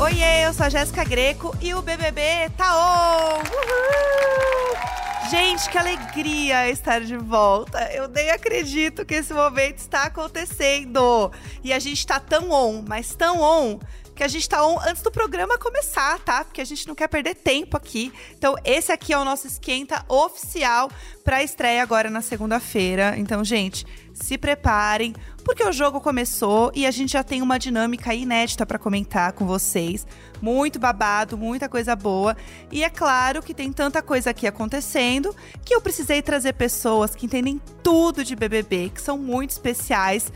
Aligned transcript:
Oiê, 0.00 0.46
eu 0.46 0.54
sou 0.54 0.64
a 0.64 0.70
Jéssica 0.70 1.04
Greco 1.04 1.54
e 1.60 1.74
o 1.74 1.82
BBB 1.82 2.50
tá 2.56 2.74
on! 2.74 3.40
Uhul! 3.40 5.30
Gente, 5.30 5.68
que 5.68 5.76
alegria 5.76 6.70
estar 6.70 7.02
de 7.02 7.18
volta. 7.18 7.78
Eu 7.92 8.08
nem 8.08 8.30
acredito 8.30 9.04
que 9.04 9.16
esse 9.16 9.34
momento 9.34 9.76
está 9.76 10.04
acontecendo. 10.04 11.30
E 11.62 11.70
a 11.70 11.78
gente 11.78 12.06
tá 12.06 12.18
tão 12.18 12.50
on, 12.50 12.82
mas 12.88 13.14
tão 13.14 13.42
on 13.42 13.78
que 14.20 14.24
a 14.24 14.28
gente 14.28 14.46
tá 14.46 14.66
on 14.66 14.78
antes 14.86 15.00
do 15.00 15.10
programa 15.10 15.56
começar, 15.56 16.18
tá? 16.18 16.44
Porque 16.44 16.60
a 16.60 16.64
gente 16.66 16.86
não 16.86 16.94
quer 16.94 17.08
perder 17.08 17.34
tempo 17.36 17.74
aqui. 17.74 18.12
Então, 18.36 18.54
esse 18.66 18.92
aqui 18.92 19.14
é 19.14 19.18
o 19.18 19.24
nosso 19.24 19.46
esquenta 19.46 20.04
oficial 20.06 20.90
para 21.24 21.42
estreia 21.42 21.82
agora 21.82 22.10
na 22.10 22.20
segunda-feira. 22.20 23.14
Então, 23.16 23.42
gente, 23.42 23.86
se 24.12 24.36
preparem, 24.36 25.14
porque 25.42 25.64
o 25.64 25.72
jogo 25.72 26.02
começou 26.02 26.70
e 26.74 26.84
a 26.84 26.90
gente 26.90 27.12
já 27.12 27.24
tem 27.24 27.40
uma 27.40 27.58
dinâmica 27.58 28.12
inédita 28.12 28.66
para 28.66 28.78
comentar 28.78 29.32
com 29.32 29.46
vocês. 29.46 30.06
Muito 30.38 30.78
babado, 30.78 31.38
muita 31.38 31.66
coisa 31.66 31.96
boa. 31.96 32.36
E 32.70 32.84
é 32.84 32.90
claro 32.90 33.42
que 33.42 33.54
tem 33.54 33.72
tanta 33.72 34.02
coisa 34.02 34.28
aqui 34.28 34.46
acontecendo 34.46 35.34
que 35.64 35.74
eu 35.74 35.80
precisei 35.80 36.20
trazer 36.20 36.52
pessoas 36.52 37.14
que 37.14 37.24
entendem 37.24 37.58
tudo 37.82 38.22
de 38.22 38.36
BBB, 38.36 38.90
que 38.90 39.00
são 39.00 39.16
muito 39.16 39.52
especiais 39.52 40.30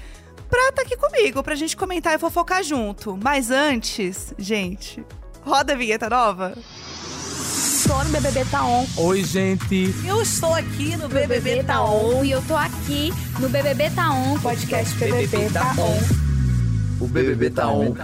pra 0.48 0.68
estar 0.68 0.72
tá 0.72 0.82
aqui 0.82 0.96
comigo, 0.96 1.42
pra 1.42 1.54
gente 1.54 1.76
comentar 1.76 2.14
e 2.14 2.18
fofocar 2.18 2.62
junto. 2.62 3.18
Mas 3.22 3.50
antes, 3.50 4.34
gente, 4.38 5.04
roda 5.42 5.72
a 5.72 5.76
vinheta 5.76 6.08
nova. 6.08 6.54
Estou 7.84 8.02
no 8.02 8.10
BBB 8.10 8.44
Tá 8.46 8.64
On. 8.64 8.86
Oi, 8.96 9.22
gente. 9.22 9.94
Eu 10.06 10.22
estou 10.22 10.54
aqui 10.54 10.96
no 10.96 11.06
BBB, 11.06 11.40
BBB 11.40 11.64
Tá 11.64 11.84
On. 11.84 12.24
E 12.24 12.30
eu 12.30 12.42
tô 12.46 12.56
aqui 12.56 13.12
no 13.38 13.48
BBB 13.48 13.90
Tá 13.90 14.10
On. 14.10 14.40
Podcast 14.40 14.94
BBB, 14.94 15.26
BBB 15.26 15.52
Tá 15.52 15.74
On. 15.78 17.04
O 17.04 17.06
BBB 17.06 17.50
Tá 17.50 17.68
On. 17.68 17.94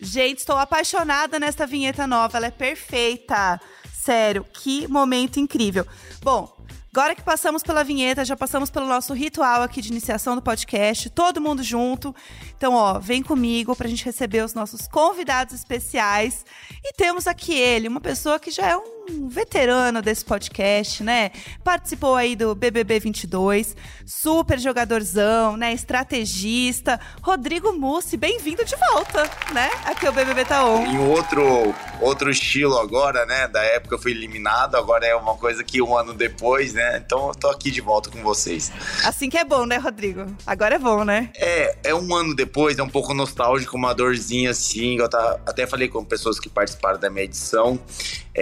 Gente, 0.00 0.38
estou 0.38 0.56
apaixonada 0.56 1.40
nesta 1.40 1.66
vinheta 1.66 2.06
nova. 2.06 2.38
Ela 2.38 2.46
é 2.46 2.50
perfeita. 2.52 3.60
Sério, 3.92 4.46
que 4.52 4.86
momento 4.86 5.40
incrível. 5.40 5.84
Bom, 6.22 6.59
Agora 6.92 7.14
que 7.14 7.22
passamos 7.22 7.62
pela 7.62 7.84
vinheta, 7.84 8.24
já 8.24 8.36
passamos 8.36 8.68
pelo 8.68 8.86
nosso 8.86 9.14
ritual 9.14 9.62
aqui 9.62 9.80
de 9.80 9.90
iniciação 9.90 10.34
do 10.34 10.42
podcast, 10.42 11.08
todo 11.10 11.40
mundo 11.40 11.62
junto. 11.62 12.12
Então, 12.56 12.74
ó, 12.74 12.98
vem 12.98 13.22
comigo 13.22 13.76
pra 13.76 13.88
gente 13.88 14.04
receber 14.04 14.44
os 14.44 14.54
nossos 14.54 14.88
convidados 14.88 15.54
especiais. 15.54 16.44
E 16.84 16.92
temos 16.94 17.28
aqui 17.28 17.54
ele, 17.54 17.86
uma 17.86 18.00
pessoa 18.00 18.40
que 18.40 18.50
já 18.50 18.66
é 18.66 18.76
um 18.76 18.99
um 19.10 19.28
veterano 19.28 20.00
desse 20.00 20.24
podcast, 20.24 21.02
né? 21.02 21.30
Participou 21.64 22.14
aí 22.14 22.36
do 22.36 22.54
BBB 22.54 23.00
22, 23.00 23.76
super 24.06 24.58
jogadorzão, 24.58 25.56
né? 25.56 25.72
Estrategista. 25.72 27.00
Rodrigo 27.20 27.72
Mussi, 27.72 28.16
bem-vindo 28.16 28.64
de 28.64 28.76
volta, 28.76 29.22
né? 29.52 29.68
Aqui 29.84 30.06
é 30.06 30.10
o 30.10 30.12
BBB 30.12 30.44
tá 30.44 30.64
on. 30.64 30.86
Em 30.86 30.98
outro, 30.98 31.74
outro 32.00 32.30
estilo 32.30 32.78
agora, 32.78 33.26
né? 33.26 33.48
Da 33.48 33.62
época 33.62 33.96
eu 33.96 33.98
fui 33.98 34.12
eliminado, 34.12 34.76
agora 34.76 35.04
é 35.06 35.14
uma 35.14 35.36
coisa 35.36 35.64
que 35.64 35.82
um 35.82 35.96
ano 35.96 36.14
depois, 36.14 36.72
né? 36.72 37.02
Então 37.04 37.28
eu 37.28 37.34
tô 37.34 37.48
aqui 37.48 37.70
de 37.70 37.80
volta 37.80 38.10
com 38.10 38.22
vocês. 38.22 38.72
Assim 39.04 39.28
que 39.28 39.38
é 39.38 39.44
bom, 39.44 39.66
né, 39.66 39.76
Rodrigo? 39.76 40.26
Agora 40.46 40.76
é 40.76 40.78
bom, 40.78 41.04
né? 41.04 41.30
É, 41.34 41.76
é 41.84 41.94
um 41.94 42.14
ano 42.14 42.34
depois, 42.34 42.78
é 42.78 42.82
um 42.82 42.88
pouco 42.88 43.12
nostálgico, 43.12 43.76
uma 43.76 43.92
dorzinha 43.92 44.50
assim. 44.50 44.98
Eu 44.98 45.06
até 45.46 45.66
falei 45.66 45.88
com 45.88 46.04
pessoas 46.04 46.38
que 46.38 46.48
participaram 46.48 46.98
da 46.98 47.10
minha 47.10 47.24
edição. 47.24 47.78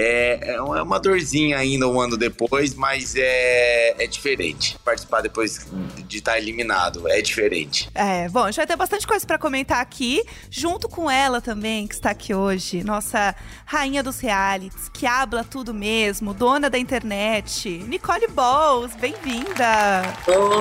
É, 0.01 0.55
é 0.55 0.63
uma 0.63 1.01
dorzinha 1.01 1.59
ainda 1.59 1.89
um 1.89 2.01
ano 2.01 2.17
depois, 2.17 2.73
mas 2.73 3.17
é, 3.17 3.97
é 3.99 4.07
diferente. 4.07 4.79
Participar 4.85 5.23
depois 5.23 5.67
de 6.07 6.19
estar 6.19 6.33
tá 6.33 6.39
eliminado 6.39 7.09
é 7.09 7.21
diferente. 7.21 7.91
É, 7.97 8.29
bom, 8.29 8.45
a 8.45 8.47
gente 8.47 8.59
vai 8.59 8.67
ter 8.69 8.77
bastante 8.77 9.05
coisa 9.09 9.27
para 9.27 9.37
comentar 9.39 9.81
aqui, 9.81 10.23
junto 10.49 10.89
com 10.89 11.11
ela 11.11 11.41
também, 11.41 11.89
que 11.89 11.95
está 11.95 12.11
aqui 12.11 12.33
hoje, 12.33 12.85
nossa 12.85 13.35
rainha 13.67 14.01
dos 14.01 14.21
realities, 14.21 14.89
que 14.89 15.05
habla 15.05 15.43
tudo 15.43 15.75
mesmo, 15.75 16.33
dona 16.33 16.71
da 16.71 16.78
internet, 16.78 17.69
Nicole 17.89 18.28
Balls, 18.28 18.95
bem-vinda! 19.01 20.03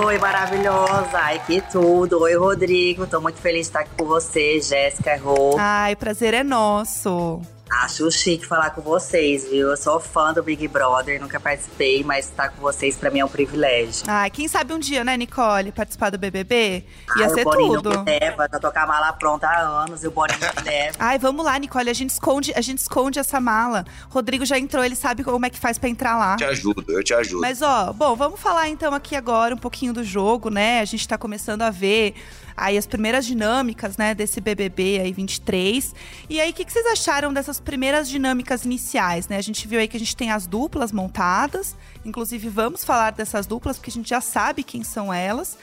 Oi, 0.03 0.17
maravilhosa! 0.17 1.11
Ai, 1.13 1.39
que 1.45 1.61
tudo! 1.61 2.21
Oi, 2.21 2.35
Rodrigo, 2.35 3.05
tô 3.05 3.21
muito 3.21 3.39
feliz 3.39 3.61
de 3.61 3.67
estar 3.67 3.81
aqui 3.81 3.91
com 3.95 4.05
você, 4.05 4.59
Jéssica 4.59 5.15
Rô. 5.17 5.55
Ai, 5.59 5.93
o 5.93 5.97
prazer 5.97 6.33
é 6.33 6.43
nosso. 6.43 7.39
Acho 7.69 8.09
chique 8.09 8.45
falar 8.45 8.69
com 8.71 8.81
vocês, 8.81 9.49
viu? 9.49 9.69
Eu 9.69 9.77
sou 9.77 9.99
fã 9.99 10.33
do 10.33 10.41
Big 10.41 10.67
Brother, 10.67 11.19
nunca 11.21 11.39
participei, 11.39 12.03
mas 12.03 12.25
estar 12.25 12.49
com 12.49 12.61
vocês 12.61 12.95
para 12.95 13.09
mim 13.09 13.19
é 13.19 13.25
um 13.25 13.29
privilégio. 13.29 14.03
Ai, 14.07 14.29
quem 14.29 14.47
sabe 14.47 14.73
um 14.73 14.79
dia, 14.79 15.03
né, 15.03 15.17
Nicole, 15.17 15.71
participar 15.71 16.09
do 16.09 16.17
BBB? 16.17 16.83
Ia 17.17 17.25
Ai, 17.25 17.29
ser 17.29 17.41
o 17.41 17.43
Boninho 17.43 17.81
tudo. 17.81 18.03
Me 18.03 18.19
leva, 18.19 18.47
já 18.51 18.59
tô 18.59 18.71
com 18.71 18.79
a 18.79 18.87
mala 18.87 19.13
pronta 19.13 19.47
há 19.47 19.59
anos 19.59 20.03
e 20.03 20.07
o 20.07 20.11
Boninho 20.11 20.39
me 20.39 20.63
leva. 20.63 20.95
Ai, 20.99 21.19
vamos 21.19 21.45
lá, 21.45 21.57
Nicole, 21.59 21.89
a 21.89 21.93
gente 21.93 22.11
esconde, 22.11 22.53
a 22.55 22.61
gente 22.61 22.79
esconde 22.79 23.19
essa 23.19 23.39
mala. 23.39 23.85
Rodrigo 24.09 24.45
já 24.45 24.57
entrou, 24.57 24.83
ele 24.83 24.95
sabe 24.95 25.23
como 25.23 25.45
é 25.45 25.49
que 25.49 25.59
faz 25.59 25.77
para 25.77 25.89
entrar 25.89 26.17
lá. 26.17 26.33
Eu 26.33 26.37
te 26.37 26.45
ajudo, 26.45 26.85
eu 26.87 27.03
te 27.03 27.13
ajudo. 27.13 27.41
Mas 27.41 27.61
ó, 27.61 27.91
bom, 27.91 28.15
vamos 28.15 28.39
falar 28.39 28.69
então 28.69 28.93
aqui 28.93 29.15
agora 29.15 29.53
um 29.53 29.57
pouquinho 29.57 29.93
do 29.93 30.03
jogo, 30.03 30.49
né? 30.49 30.79
A 30.79 30.85
gente 30.85 31.07
tá 31.07 31.17
começando 31.17 31.61
a 31.61 31.69
ver 31.69 32.15
aí 32.57 32.75
as 32.77 32.87
primeiras 32.87 33.25
dinâmicas, 33.25 33.95
né, 33.95 34.15
desse 34.15 34.41
BBB 34.41 34.99
aí 34.99 35.13
23. 35.13 35.93
E 36.27 36.41
aí, 36.41 36.49
o 36.49 36.53
que, 36.53 36.65
que, 36.65 36.73
vocês 36.73 36.85
acharam 36.87 37.31
dessas 37.31 37.59
primeiras 37.59 38.09
dinâmicas 38.09 38.65
iniciais, 38.65 39.27
né? 39.27 39.37
A 39.37 39.41
gente 39.41 39.67
viu 39.67 39.79
aí 39.79 39.87
que 39.87 39.95
a 39.95 39.99
gente 39.99 40.17
tem 40.17 40.31
as 40.31 40.47
duplas 40.47 40.91
montadas, 40.91 41.75
inclusive 42.03 42.49
vamos 42.49 42.83
falar 42.83 43.11
dessas 43.11 43.45
duplas, 43.45 43.77
porque 43.77 43.91
a 43.91 43.93
gente 43.93 44.09
já 44.09 44.19
sabe 44.19 44.63
quem 44.63 44.83
são 44.83 45.13
elas. 45.13 45.57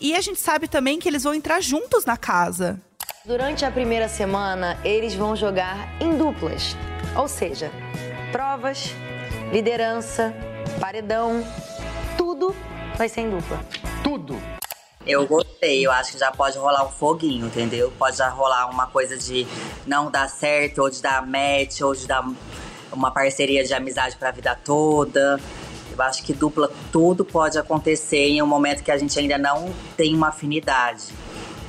E 0.00 0.14
a 0.14 0.20
gente 0.20 0.40
sabe 0.40 0.66
também 0.66 0.98
que 0.98 1.08
eles 1.08 1.22
vão 1.22 1.34
entrar 1.34 1.60
juntos 1.60 2.04
na 2.04 2.16
casa. 2.16 2.80
Durante 3.24 3.64
a 3.64 3.70
primeira 3.70 4.08
semana, 4.08 4.78
eles 4.82 5.14
vão 5.14 5.36
jogar 5.36 5.88
em 6.00 6.16
duplas, 6.16 6.74
ou 7.14 7.28
seja, 7.28 7.70
provas, 8.32 8.94
liderança, 9.52 10.34
paredão, 10.80 11.44
tudo 12.16 12.56
vai 12.96 13.08
ser 13.08 13.22
em 13.22 13.30
dupla. 13.30 13.60
Tudo! 14.02 14.40
Eu 15.06 15.26
gostei, 15.26 15.86
eu 15.86 15.90
acho 15.90 16.12
que 16.12 16.18
já 16.18 16.30
pode 16.30 16.58
rolar 16.58 16.84
um 16.84 16.90
foguinho, 16.90 17.46
entendeu? 17.46 17.90
Pode 17.98 18.18
já 18.18 18.28
rolar 18.28 18.68
uma 18.68 18.86
coisa 18.86 19.16
de 19.16 19.46
não 19.86 20.10
dar 20.10 20.28
certo, 20.28 20.82
ou 20.82 20.90
de 20.90 21.00
dar 21.00 21.26
match, 21.26 21.80
ou 21.80 21.94
de 21.94 22.06
dar 22.06 22.22
uma 22.92 23.10
parceria 23.10 23.64
de 23.64 23.72
amizade 23.72 24.16
pra 24.16 24.30
vida 24.30 24.54
toda. 24.54 25.40
Eu 25.90 26.02
acho 26.02 26.22
que 26.22 26.34
dupla 26.34 26.70
tudo 26.92 27.24
pode 27.24 27.58
acontecer 27.58 28.28
em 28.28 28.42
um 28.42 28.46
momento 28.46 28.82
que 28.82 28.90
a 28.90 28.98
gente 28.98 29.18
ainda 29.18 29.38
não 29.38 29.72
tem 29.96 30.14
uma 30.14 30.28
afinidade, 30.28 31.04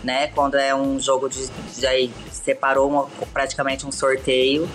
né? 0.04 0.28
Quando 0.28 0.56
é 0.56 0.76
um 0.76 1.00
jogo 1.00 1.30
de, 1.30 1.48
de 1.48 1.88
aí 1.88 2.14
separou 2.32 2.90
uma, 2.90 3.08
praticamente 3.32 3.88
um 3.88 3.94
sorteio. 3.94 4.68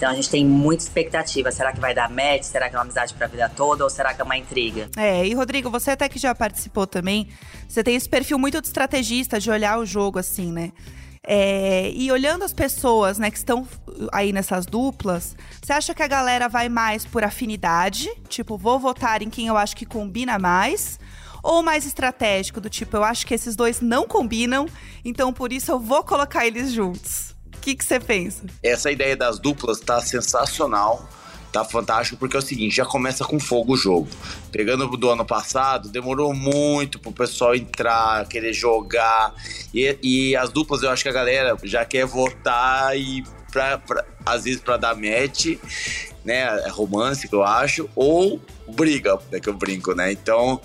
Então 0.00 0.08
a 0.08 0.14
gente 0.14 0.30
tem 0.30 0.46
muita 0.46 0.82
expectativa. 0.82 1.52
Será 1.52 1.74
que 1.74 1.78
vai 1.78 1.92
dar 1.94 2.08
match? 2.08 2.44
Será 2.44 2.70
que 2.70 2.74
é 2.74 2.78
uma 2.78 2.84
amizade 2.84 3.12
pra 3.12 3.26
vida 3.26 3.50
toda? 3.54 3.84
Ou 3.84 3.90
será 3.90 4.14
que 4.14 4.22
é 4.22 4.24
uma 4.24 4.38
intriga? 4.38 4.88
É, 4.96 5.26
e 5.26 5.34
Rodrigo, 5.34 5.68
você 5.68 5.90
até 5.90 6.08
que 6.08 6.18
já 6.18 6.34
participou 6.34 6.86
também, 6.86 7.28
você 7.68 7.84
tem 7.84 7.96
esse 7.96 8.08
perfil 8.08 8.38
muito 8.38 8.62
de 8.62 8.66
estrategista, 8.66 9.38
de 9.38 9.50
olhar 9.50 9.78
o 9.78 9.84
jogo 9.84 10.18
assim, 10.18 10.50
né? 10.50 10.72
É, 11.22 11.90
e 11.90 12.10
olhando 12.10 12.44
as 12.44 12.52
pessoas, 12.54 13.18
né, 13.18 13.30
que 13.30 13.36
estão 13.36 13.68
aí 14.10 14.32
nessas 14.32 14.64
duplas, 14.64 15.36
você 15.62 15.74
acha 15.74 15.94
que 15.94 16.02
a 16.02 16.08
galera 16.08 16.48
vai 16.48 16.70
mais 16.70 17.04
por 17.04 17.22
afinidade? 17.22 18.10
Tipo, 18.26 18.56
vou 18.56 18.78
votar 18.78 19.20
em 19.20 19.28
quem 19.28 19.48
eu 19.48 19.56
acho 19.58 19.76
que 19.76 19.84
combina 19.84 20.38
mais? 20.38 20.98
Ou 21.42 21.62
mais 21.62 21.84
estratégico, 21.84 22.58
do 22.58 22.70
tipo, 22.70 22.96
eu 22.96 23.04
acho 23.04 23.26
que 23.26 23.34
esses 23.34 23.54
dois 23.54 23.82
não 23.82 24.08
combinam, 24.08 24.64
então 25.04 25.30
por 25.30 25.52
isso 25.52 25.70
eu 25.70 25.78
vou 25.78 26.02
colocar 26.02 26.46
eles 26.46 26.72
juntos? 26.72 27.38
O 27.60 27.62
que 27.62 27.84
você 27.84 28.00
pensa? 28.00 28.42
Essa 28.62 28.90
ideia 28.90 29.14
das 29.14 29.38
duplas 29.38 29.80
tá 29.80 30.00
sensacional 30.00 31.06
tá 31.52 31.64
fantástico 31.64 32.16
porque 32.16 32.36
é 32.36 32.38
o 32.38 32.42
seguinte, 32.42 32.76
já 32.76 32.84
começa 32.84 33.24
com 33.24 33.38
fogo 33.38 33.74
o 33.74 33.76
jogo. 33.76 34.08
Pegando 34.52 34.86
do 34.96 35.10
ano 35.10 35.24
passado, 35.24 35.88
demorou 35.88 36.32
muito 36.32 36.98
pro 36.98 37.12
pessoal 37.12 37.54
entrar, 37.54 38.26
querer 38.28 38.52
jogar. 38.52 39.34
E, 39.74 39.98
e 40.02 40.36
as 40.36 40.50
duplas, 40.50 40.82
eu 40.82 40.90
acho 40.90 41.02
que 41.02 41.08
a 41.08 41.12
galera 41.12 41.56
já 41.64 41.84
quer 41.84 42.06
votar 42.06 42.96
e 42.96 43.24
pra, 43.50 43.78
pra 43.78 44.04
às 44.24 44.44
vezes 44.44 44.60
para 44.60 44.76
dar 44.76 44.94
match, 44.94 45.56
né? 46.24 46.60
É 46.64 46.68
romance, 46.68 47.28
que 47.28 47.34
eu 47.34 47.42
acho, 47.42 47.88
ou 47.94 48.40
briga, 48.70 49.18
é 49.32 49.40
que 49.40 49.48
eu 49.48 49.54
brinco, 49.54 49.94
né? 49.94 50.12
Então, 50.12 50.60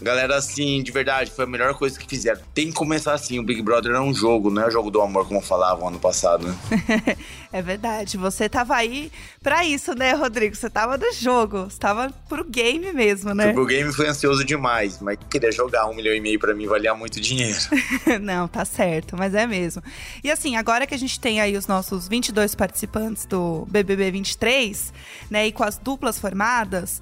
galera, 0.00 0.36
assim, 0.36 0.82
de 0.82 0.92
verdade, 0.92 1.30
foi 1.30 1.44
a 1.44 1.48
melhor 1.48 1.74
coisa 1.74 1.98
que 1.98 2.06
fizeram. 2.06 2.40
Tem 2.54 2.66
que 2.66 2.74
começar 2.74 3.14
assim, 3.14 3.38
o 3.38 3.42
Big 3.42 3.62
Brother 3.62 3.92
é 3.92 4.00
um 4.00 4.14
jogo, 4.14 4.50
não 4.50 4.66
é 4.66 4.70
jogo 4.70 4.90
do 4.90 5.00
amor, 5.00 5.26
como 5.26 5.40
falavam 5.40 5.88
ano 5.88 5.98
passado, 5.98 6.46
né? 6.46 7.16
é 7.52 7.62
verdade, 7.62 8.16
você 8.16 8.48
tava 8.48 8.74
aí 8.74 9.10
pra 9.42 9.64
isso, 9.64 9.94
né, 9.94 10.12
Rodrigo? 10.12 10.54
Você 10.54 10.68
tava 10.68 10.96
no 10.96 11.12
jogo, 11.12 11.64
você 11.64 11.78
tava 11.78 12.12
pro 12.28 12.44
game 12.44 12.92
mesmo, 12.92 13.34
né? 13.34 13.52
Pro 13.52 13.66
game 13.66 13.92
foi 13.92 14.08
ansioso 14.08 14.44
demais, 14.44 15.00
mas 15.00 15.18
queria 15.30 15.50
jogar 15.50 15.86
um 15.86 15.94
milhão 15.94 16.14
e 16.14 16.20
meio 16.20 16.38
pra 16.38 16.54
mim 16.54 16.66
valia 16.66 16.94
muito 16.94 17.20
dinheiro. 17.20 17.58
não, 18.20 18.46
tá 18.46 18.64
certo, 18.64 19.16
mas 19.16 19.34
é 19.34 19.46
mesmo. 19.46 19.82
E 20.22 20.30
assim, 20.30 20.56
agora 20.56 20.86
que 20.86 20.94
a 20.94 20.98
gente 20.98 21.18
tem 21.18 21.40
aí 21.40 21.56
os 21.56 21.66
nossos 21.66 22.06
22 22.06 22.54
participantes 22.54 22.95
do 23.28 23.66
BBB 23.68 24.10
23, 24.10 24.92
né, 25.30 25.46
e 25.46 25.52
com 25.52 25.62
as 25.62 25.78
duplas 25.78 26.18
formadas... 26.18 27.00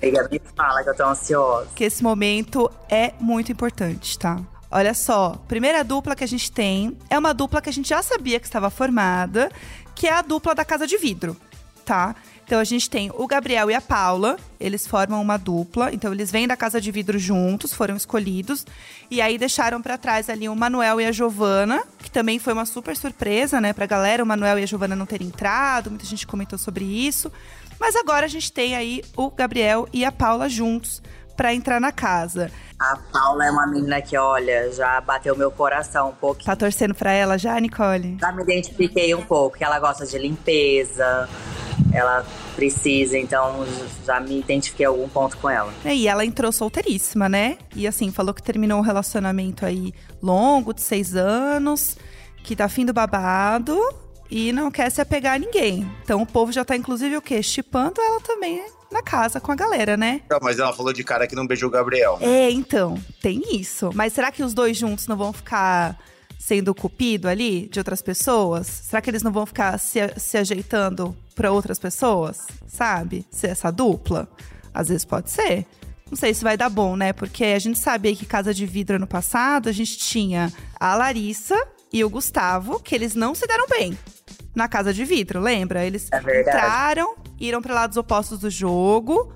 Fala 0.56 0.82
que 0.82 0.90
eu 0.90 0.94
tô 0.94 1.04
ansiosa. 1.04 1.68
Que 1.74 1.84
esse 1.84 2.02
momento 2.02 2.70
é 2.88 3.12
muito 3.20 3.52
importante, 3.52 4.18
tá? 4.18 4.40
olha 4.74 4.92
só. 4.92 5.40
Primeira 5.46 5.84
dupla 5.84 6.16
que 6.16 6.24
a 6.24 6.28
gente 6.28 6.50
tem 6.50 6.98
é 7.08 7.16
uma 7.16 7.32
dupla 7.32 7.62
que 7.62 7.68
a 7.68 7.72
gente 7.72 7.88
já 7.88 8.02
sabia 8.02 8.40
que 8.40 8.46
estava 8.46 8.68
formada, 8.68 9.48
que 9.94 10.08
é 10.08 10.12
a 10.12 10.20
dupla 10.20 10.52
da 10.52 10.64
Casa 10.64 10.84
de 10.84 10.98
Vidro, 10.98 11.36
tá? 11.84 12.16
Então 12.44 12.60
a 12.60 12.64
gente 12.64 12.90
tem 12.90 13.10
o 13.14 13.26
Gabriel 13.26 13.70
e 13.70 13.74
a 13.74 13.80
Paula, 13.80 14.36
eles 14.60 14.86
formam 14.86 15.20
uma 15.20 15.38
dupla, 15.38 15.92
então 15.92 16.12
eles 16.12 16.30
vêm 16.30 16.46
da 16.46 16.56
Casa 16.56 16.80
de 16.80 16.90
Vidro 16.90 17.18
juntos, 17.18 17.72
foram 17.72 17.96
escolhidos, 17.96 18.66
e 19.10 19.20
aí 19.20 19.38
deixaram 19.38 19.80
para 19.80 19.96
trás 19.96 20.28
ali 20.28 20.48
o 20.48 20.54
Manuel 20.54 21.00
e 21.00 21.06
a 21.06 21.12
Giovana, 21.12 21.82
que 21.98 22.10
também 22.10 22.38
foi 22.38 22.52
uma 22.52 22.66
super 22.66 22.96
surpresa, 22.96 23.60
né, 23.60 23.72
pra 23.72 23.86
galera, 23.86 24.22
o 24.22 24.26
Manuel 24.26 24.58
e 24.58 24.62
a 24.62 24.66
Giovana 24.66 24.94
não 24.94 25.06
terem 25.06 25.28
entrado, 25.28 25.90
muita 25.90 26.04
gente 26.04 26.26
comentou 26.26 26.58
sobre 26.58 26.84
isso. 26.84 27.32
Mas 27.80 27.96
agora 27.96 28.26
a 28.26 28.28
gente 28.28 28.52
tem 28.52 28.76
aí 28.76 29.02
o 29.16 29.30
Gabriel 29.30 29.88
e 29.92 30.04
a 30.04 30.12
Paula 30.12 30.48
juntos 30.48 31.02
para 31.36 31.54
entrar 31.54 31.80
na 31.80 31.92
casa. 31.92 32.50
A 32.78 32.96
Paula 33.12 33.46
é 33.46 33.50
uma 33.50 33.66
menina 33.66 34.02
que, 34.02 34.16
olha, 34.16 34.70
já 34.72 35.00
bateu 35.00 35.36
meu 35.36 35.50
coração 35.50 36.10
um 36.10 36.14
pouquinho. 36.14 36.46
Tá 36.46 36.56
torcendo 36.56 36.94
pra 36.94 37.12
ela 37.12 37.38
já, 37.38 37.58
Nicole? 37.58 38.18
Já 38.20 38.32
me 38.32 38.42
identifiquei 38.42 39.14
um 39.14 39.22
pouco, 39.22 39.56
que 39.56 39.64
ela 39.64 39.78
gosta 39.78 40.04
de 40.04 40.18
limpeza, 40.18 41.28
ela 41.92 42.24
precisa, 42.54 43.18
então 43.18 43.64
já 44.04 44.20
me 44.20 44.38
identifiquei 44.38 44.86
algum 44.86 45.08
ponto 45.08 45.36
com 45.38 45.48
ela. 45.48 45.72
E 45.84 46.08
ela 46.08 46.24
entrou 46.24 46.52
solteiríssima, 46.52 47.28
né? 47.28 47.58
E 47.74 47.86
assim, 47.86 48.12
falou 48.12 48.34
que 48.34 48.42
terminou 48.42 48.78
um 48.78 48.82
relacionamento 48.82 49.64
aí 49.64 49.94
longo, 50.22 50.74
de 50.74 50.82
seis 50.82 51.14
anos, 51.14 51.96
que 52.42 52.54
tá 52.54 52.68
fim 52.68 52.84
do 52.84 52.92
babado 52.92 53.78
e 54.30 54.52
não 54.52 54.70
quer 54.70 54.90
se 54.90 55.00
apegar 55.00 55.34
a 55.34 55.38
ninguém. 55.38 55.90
Então 56.02 56.22
o 56.22 56.26
povo 56.26 56.52
já 56.52 56.64
tá, 56.64 56.76
inclusive, 56.76 57.16
o 57.16 57.22
quê? 57.22 57.42
Chipando 57.42 58.00
ela 58.00 58.20
também 58.20 58.64
na 58.90 59.02
casa 59.02 59.40
com 59.40 59.50
a 59.50 59.56
galera, 59.56 59.96
né? 59.96 60.22
Não, 60.30 60.38
mas 60.40 60.58
ela 60.58 60.72
falou 60.72 60.92
de 60.92 61.02
cara 61.02 61.26
que 61.26 61.34
não 61.34 61.46
beijou 61.46 61.68
o 61.68 61.72
Gabriel. 61.72 62.18
É, 62.20 62.50
então, 62.50 62.96
tem 63.20 63.42
isso. 63.52 63.90
Mas 63.92 64.12
será 64.12 64.30
que 64.30 64.42
os 64.42 64.54
dois 64.54 64.76
juntos 64.76 65.08
não 65.08 65.16
vão 65.16 65.32
ficar 65.32 65.98
sendo 66.38 66.74
cupido 66.74 67.28
ali 67.28 67.68
de 67.68 67.80
outras 67.80 68.00
pessoas? 68.00 68.66
Será 68.66 69.02
que 69.02 69.10
eles 69.10 69.22
não 69.22 69.32
vão 69.32 69.44
ficar 69.44 69.78
se, 69.78 69.98
se 70.16 70.38
ajeitando 70.38 71.16
para 71.34 71.50
outras 71.50 71.78
pessoas? 71.78 72.46
Sabe? 72.68 73.26
Ser 73.30 73.48
essa 73.48 73.70
dupla? 73.72 74.28
Às 74.72 74.88
vezes 74.88 75.04
pode 75.04 75.30
ser. 75.30 75.66
Não 76.08 76.16
sei 76.16 76.32
se 76.32 76.44
vai 76.44 76.56
dar 76.56 76.68
bom, 76.68 76.96
né? 76.96 77.12
Porque 77.12 77.44
a 77.44 77.58
gente 77.58 77.78
sabe 77.78 78.08
aí 78.08 78.16
que 78.16 78.26
Casa 78.26 78.54
de 78.54 78.64
Vidro 78.66 78.96
ano 78.96 79.06
passado 79.06 79.68
a 79.68 79.72
gente 79.72 79.98
tinha 79.98 80.52
a 80.78 80.94
Larissa 80.94 81.56
e 81.94 82.02
o 82.02 82.10
Gustavo, 82.10 82.80
que 82.80 82.92
eles 82.92 83.14
não 83.14 83.36
se 83.36 83.46
deram 83.46 83.68
bem 83.68 83.96
na 84.52 84.66
Casa 84.66 84.92
de 84.92 85.04
Vidro, 85.04 85.40
lembra? 85.40 85.84
Eles 85.86 86.10
É 86.10 86.40
entraram, 86.40 87.14
iram 87.38 87.62
para 87.62 87.72
lados 87.72 87.96
opostos 87.96 88.40
do 88.40 88.50
jogo. 88.50 89.32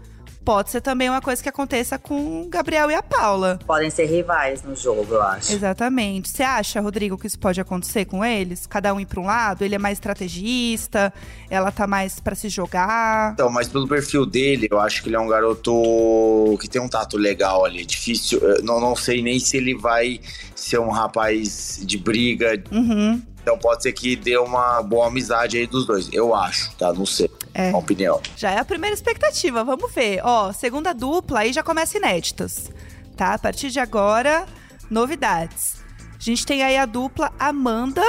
Pode 0.48 0.70
ser 0.70 0.80
também 0.80 1.10
uma 1.10 1.20
coisa 1.20 1.42
que 1.42 1.48
aconteça 1.50 1.98
com 1.98 2.40
o 2.40 2.48
Gabriel 2.48 2.90
e 2.90 2.94
a 2.94 3.02
Paula. 3.02 3.58
Podem 3.66 3.90
ser 3.90 4.06
rivais 4.06 4.62
no 4.62 4.74
jogo, 4.74 5.06
eu 5.10 5.20
acho. 5.20 5.52
Exatamente. 5.52 6.30
Você 6.30 6.42
acha, 6.42 6.80
Rodrigo, 6.80 7.18
que 7.18 7.26
isso 7.26 7.38
pode 7.38 7.60
acontecer 7.60 8.06
com 8.06 8.24
eles? 8.24 8.66
Cada 8.66 8.94
um 8.94 8.98
ir 8.98 9.04
para 9.04 9.20
um 9.20 9.26
lado? 9.26 9.62
Ele 9.62 9.74
é 9.74 9.78
mais 9.78 9.98
estrategista? 9.98 11.12
Ela 11.50 11.70
tá 11.70 11.86
mais 11.86 12.18
para 12.18 12.34
se 12.34 12.48
jogar? 12.48 13.34
Então, 13.34 13.50
mas 13.50 13.68
pelo 13.68 13.86
perfil 13.86 14.24
dele, 14.24 14.68
eu 14.70 14.80
acho 14.80 15.02
que 15.02 15.10
ele 15.10 15.16
é 15.16 15.20
um 15.20 15.28
garoto 15.28 16.56
que 16.58 16.66
tem 16.66 16.80
um 16.80 16.88
tato 16.88 17.18
legal 17.18 17.66
ali. 17.66 17.84
Difícil. 17.84 18.38
eu 18.38 18.62
Não, 18.62 18.80
não 18.80 18.96
sei 18.96 19.20
nem 19.20 19.38
se 19.38 19.58
ele 19.58 19.76
vai 19.76 20.18
ser 20.54 20.80
um 20.80 20.88
rapaz 20.88 21.78
de 21.82 21.98
briga. 21.98 22.58
Uhum. 22.72 23.20
Então 23.42 23.58
pode 23.58 23.82
ser 23.82 23.92
que 23.92 24.16
dê 24.16 24.38
uma 24.38 24.82
boa 24.82 25.08
amizade 25.08 25.58
aí 25.58 25.66
dos 25.66 25.86
dois. 25.86 26.08
Eu 26.10 26.34
acho, 26.34 26.74
tá? 26.76 26.90
Não 26.90 27.04
sei. 27.04 27.30
É. 27.54 27.70
Uma 27.70 27.78
opinião. 27.78 28.20
Já 28.36 28.50
é 28.50 28.58
a 28.58 28.64
primeira 28.64 28.94
expectativa, 28.94 29.64
vamos 29.64 29.92
ver. 29.92 30.20
Ó, 30.24 30.52
segunda 30.52 30.92
dupla 30.92 31.40
aí 31.40 31.52
já 31.52 31.62
começa 31.62 31.96
inéditas, 31.96 32.70
tá? 33.16 33.34
A 33.34 33.38
partir 33.38 33.70
de 33.70 33.80
agora, 33.80 34.46
novidades. 34.90 35.76
A 36.18 36.22
gente 36.22 36.44
tem 36.44 36.62
aí 36.62 36.76
a 36.76 36.86
dupla 36.86 37.32
Amanda 37.38 38.04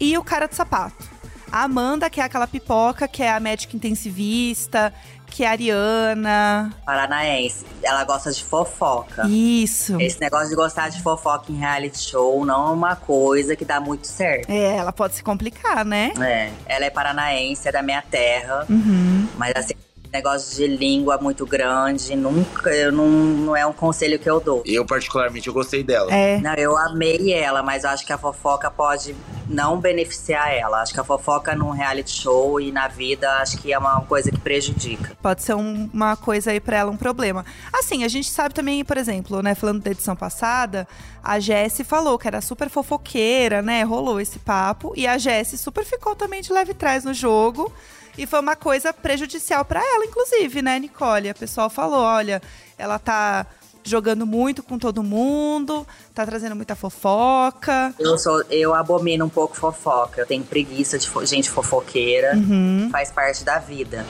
e 0.00 0.16
o 0.16 0.24
cara 0.24 0.46
de 0.46 0.54
sapato. 0.54 1.08
A 1.50 1.62
Amanda, 1.62 2.10
que 2.10 2.20
é 2.20 2.24
aquela 2.24 2.46
pipoca, 2.46 3.08
que 3.08 3.22
é 3.22 3.30
a 3.30 3.40
médica 3.40 3.76
intensivista, 3.76 4.92
que 5.30 5.44
é 5.44 5.46
a 5.46 5.50
Ariana. 5.50 6.72
Paranaense. 6.84 7.64
Ela 7.82 8.04
gosta 8.04 8.32
de 8.32 8.42
fofoca. 8.44 9.26
Isso. 9.28 10.00
Esse 10.00 10.20
negócio 10.20 10.48
de 10.48 10.54
gostar 10.56 10.88
de 10.88 11.00
fofoca 11.02 11.50
em 11.52 11.56
reality 11.56 11.98
show 11.98 12.44
não 12.44 12.68
é 12.68 12.72
uma 12.72 12.96
coisa 12.96 13.54
que 13.56 13.64
dá 13.64 13.80
muito 13.80 14.06
certo. 14.06 14.50
É, 14.50 14.76
ela 14.76 14.92
pode 14.92 15.14
se 15.14 15.22
complicar, 15.22 15.84
né? 15.84 16.12
É, 16.20 16.50
ela 16.66 16.84
é 16.84 16.90
paranaense, 16.90 17.68
é 17.68 17.72
da 17.72 17.82
minha 17.82 18.02
terra, 18.02 18.66
Uhum. 18.68 19.28
mas 19.36 19.52
assim, 19.56 19.74
negócio 20.12 20.56
de 20.56 20.66
língua 20.66 21.18
muito 21.18 21.44
grande, 21.46 22.16
nunca, 22.16 22.70
eu 22.70 22.90
não, 22.90 23.06
não 23.08 23.56
é 23.56 23.66
um 23.66 23.72
conselho 23.72 24.18
que 24.18 24.28
eu 24.28 24.40
dou. 24.40 24.62
Eu, 24.64 24.84
particularmente, 24.84 25.48
eu 25.48 25.54
gostei 25.54 25.82
dela. 25.82 26.12
É. 26.12 26.38
Não, 26.40 26.54
eu 26.54 26.76
amei 26.76 27.32
ela, 27.32 27.62
mas 27.62 27.84
eu 27.84 27.90
acho 27.90 28.06
que 28.06 28.12
a 28.12 28.18
fofoca 28.18 28.70
pode 28.70 29.14
não 29.48 29.78
beneficiar 29.78 30.52
ela. 30.52 30.82
Acho 30.82 30.92
que 30.94 31.00
a 31.00 31.04
fofoca 31.04 31.54
num 31.54 31.70
reality 31.70 32.10
show 32.10 32.60
e 32.60 32.70
na 32.72 32.88
vida, 32.88 33.30
acho 33.38 33.58
que 33.58 33.72
é 33.72 33.78
uma 33.78 34.00
coisa 34.02 34.30
que 34.30 34.38
prejudica. 34.40 35.16
Pode 35.22 35.42
ser 35.42 35.54
um- 35.54 35.88
uma 35.92 36.16
coisa 36.16 36.50
aí 36.50 36.60
pra 36.60 36.78
ela, 36.78 36.90
um 36.90 36.96
problema. 36.96 37.44
Assim, 37.72 38.04
a 38.04 38.08
gente 38.08 38.30
sabe 38.30 38.54
também, 38.54 38.84
por 38.84 38.96
exemplo, 38.96 39.42
né, 39.42 39.54
falando 39.54 39.82
da 39.82 39.90
edição 39.90 40.14
passada, 40.16 40.86
a 41.22 41.38
Jessie 41.38 41.84
falou 41.84 42.18
que 42.18 42.26
era 42.28 42.40
super 42.40 42.68
fofoqueira, 42.68 43.62
né? 43.62 43.82
Rolou 43.82 44.20
esse 44.20 44.38
papo. 44.38 44.92
E 44.96 45.06
a 45.06 45.16
Jessie 45.18 45.58
super 45.58 45.84
ficou 45.84 46.14
também 46.14 46.40
de 46.42 46.52
leve 46.52 46.74
trás 46.74 47.04
no 47.04 47.12
jogo. 47.14 47.72
E 48.18 48.26
foi 48.26 48.40
uma 48.40 48.56
coisa 48.56 48.92
prejudicial 48.92 49.64
pra 49.64 49.80
ela, 49.80 50.04
inclusive, 50.04 50.60
né, 50.60 50.78
Nicole? 50.78 51.30
A 51.30 51.34
pessoal 51.34 51.70
falou: 51.70 52.00
olha, 52.00 52.42
ela 52.76 52.98
tá 52.98 53.46
jogando 53.84 54.26
muito 54.26 54.62
com 54.62 54.78
todo 54.78 55.02
mundo, 55.02 55.86
tá 56.14 56.26
trazendo 56.26 56.54
muita 56.56 56.74
fofoca. 56.76 57.94
Eu 57.98 58.18
sou, 58.18 58.42
eu 58.50 58.74
abomino 58.74 59.24
um 59.24 59.28
pouco 59.30 59.56
fofoca. 59.56 60.20
Eu 60.20 60.26
tenho 60.26 60.44
preguiça 60.44 60.98
de 60.98 61.08
fo- 61.08 61.24
gente 61.24 61.48
fofoqueira. 61.48 62.34
Uhum. 62.36 62.88
Faz 62.92 63.10
parte 63.10 63.44
da 63.44 63.58
vida. 63.58 64.04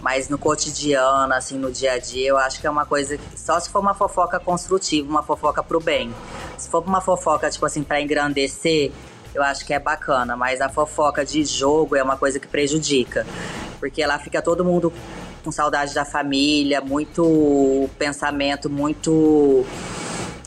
Mas 0.00 0.28
no 0.28 0.38
cotidiano, 0.38 1.34
assim, 1.34 1.58
no 1.58 1.70
dia 1.72 1.92
a 1.94 1.98
dia, 1.98 2.28
eu 2.28 2.38
acho 2.38 2.60
que 2.60 2.66
é 2.66 2.70
uma 2.70 2.86
coisa 2.86 3.18
que 3.18 3.38
só 3.38 3.58
se 3.58 3.68
for 3.68 3.80
uma 3.80 3.92
fofoca 3.94 4.38
construtiva, 4.38 5.10
uma 5.10 5.22
fofoca 5.24 5.62
pro 5.62 5.80
bem. 5.80 6.14
Se 6.56 6.68
for 6.70 6.82
uma 6.84 7.00
fofoca, 7.00 7.50
tipo 7.50 7.66
assim, 7.66 7.82
pra 7.82 8.00
engrandecer, 8.00 8.92
eu 9.38 9.42
acho 9.44 9.64
que 9.64 9.72
é 9.72 9.78
bacana. 9.78 10.36
Mas 10.36 10.60
a 10.60 10.68
fofoca 10.68 11.24
de 11.24 11.44
jogo 11.44 11.96
é 11.96 12.02
uma 12.02 12.16
coisa 12.16 12.38
que 12.38 12.46
prejudica. 12.46 13.26
Porque 13.78 14.04
lá 14.04 14.18
fica 14.18 14.42
todo 14.42 14.64
mundo 14.64 14.92
com 15.44 15.52
saudade 15.52 15.94
da 15.94 16.04
família, 16.04 16.80
muito 16.80 17.88
pensamento, 17.98 18.68
muito 18.68 19.64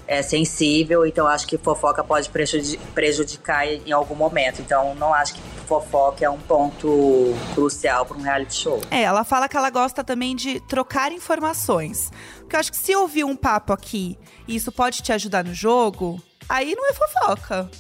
é 0.08 0.22
sensível, 0.22 1.06
então 1.06 1.26
acho 1.26 1.48
que 1.48 1.58
fofoca 1.58 2.04
pode 2.04 2.30
prejudi- 2.30 2.78
prejudicar 2.94 3.66
em 3.66 3.94
algum 3.94 4.14
momento. 4.14 4.62
Então 4.62 4.94
não 4.96 5.14
acho 5.14 5.36
que 5.36 5.42
fofoca 5.66 6.26
é 6.26 6.30
um 6.30 6.38
ponto 6.38 7.34
crucial 7.56 8.06
para 8.06 8.18
um 8.18 8.22
reality 8.22 8.54
show. 8.54 8.82
É, 8.92 9.04
ela 9.04 9.24
fala 9.24 9.48
que 9.48 9.56
ela 9.56 9.70
gosta 9.70 10.04
também 10.04 10.36
de 10.36 10.60
trocar 10.60 11.14
informações. 11.14 12.12
Porque 12.40 12.58
eu 12.58 12.60
acho 12.60 12.72
que 12.72 12.78
se 12.78 12.94
ouvir 12.94 13.24
um 13.24 13.38
papo 13.38 13.72
aqui 13.72 14.18
e 14.46 14.58
isso 14.58 14.70
pode 14.70 15.02
te 15.02 15.14
ajudar 15.14 15.46
no 15.46 15.54
jogo, 15.54 16.22
aí 16.50 16.76
não 16.76 16.90
é 16.90 16.94
fofoca. 16.94 17.72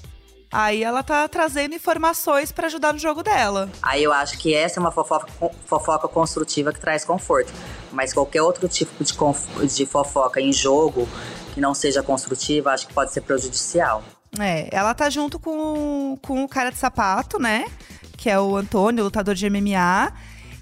Aí 0.52 0.84
ela 0.84 1.02
tá 1.02 1.28
trazendo 1.30 1.74
informações 1.74 2.52
pra 2.52 2.68
ajudar 2.68 2.92
no 2.92 3.00
jogo 3.00 3.24
dela. 3.24 3.70
Aí 3.82 4.04
eu 4.04 4.12
acho 4.12 4.38
que 4.38 4.54
essa 4.54 4.80
é 4.80 4.82
uma 4.82 4.92
fofoca, 4.92 5.28
fofoca 5.66 6.08
construtiva 6.10 6.74
que 6.74 6.80
traz 6.80 7.06
conforto. 7.06 7.54
Mas 7.92 8.14
qualquer 8.14 8.42
outro 8.42 8.68
tipo 8.68 9.04
de, 9.04 9.14
de 9.68 9.86
fofoca 9.86 10.42
em 10.42 10.52
jogo 10.52 11.08
que 11.54 11.62
não 11.62 11.74
seja 11.74 12.04
construtiva, 12.04 12.72
acho 12.72 12.88
que 12.88 12.94
pode 12.94 13.14
ser 13.14 13.22
prejudicial. 13.22 14.04
É, 14.40 14.70
ela 14.72 14.94
tá 14.94 15.10
junto 15.10 15.40
com, 15.40 16.18
com 16.22 16.44
o 16.44 16.48
cara 16.48 16.70
de 16.70 16.78
sapato, 16.78 17.40
né? 17.40 17.66
Que 18.18 18.30
é 18.30 18.40
o 18.40 18.56
Antônio, 18.56 19.04
lutador 19.04 19.36
de 19.36 19.50
MMA. 19.50 20.14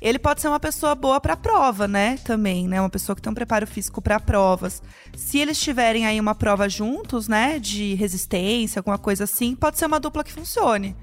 Ele 0.02 0.18
pode 0.18 0.42
ser 0.42 0.48
uma 0.48 0.60
pessoa 0.60 0.96
boa 0.96 1.20
pra 1.20 1.36
prova, 1.36 1.88
né? 1.88 2.18
Também, 2.24 2.68
né? 2.68 2.80
Uma 2.80 2.90
pessoa 2.90 3.16
que 3.16 3.22
tem 3.22 3.32
um 3.32 3.36
preparo 3.36 3.68
físico 3.68 4.02
pra 4.02 4.20
provas. 4.20 4.82
Se 5.16 5.40
eles 5.40 5.60
tiverem 5.60 6.06
aí 6.06 6.20
uma 6.20 6.34
prova 6.34 6.70
juntos, 6.70 7.28
né? 7.28 7.60
De 7.60 7.96
resistência, 7.96 8.80
alguma 8.80 8.98
coisa 8.98 9.26
assim, 9.26 9.56
pode 9.56 9.78
ser 9.78 9.86
uma 9.86 10.00
dupla 10.00 10.24
que 10.24 10.32
funcione. 10.32 10.96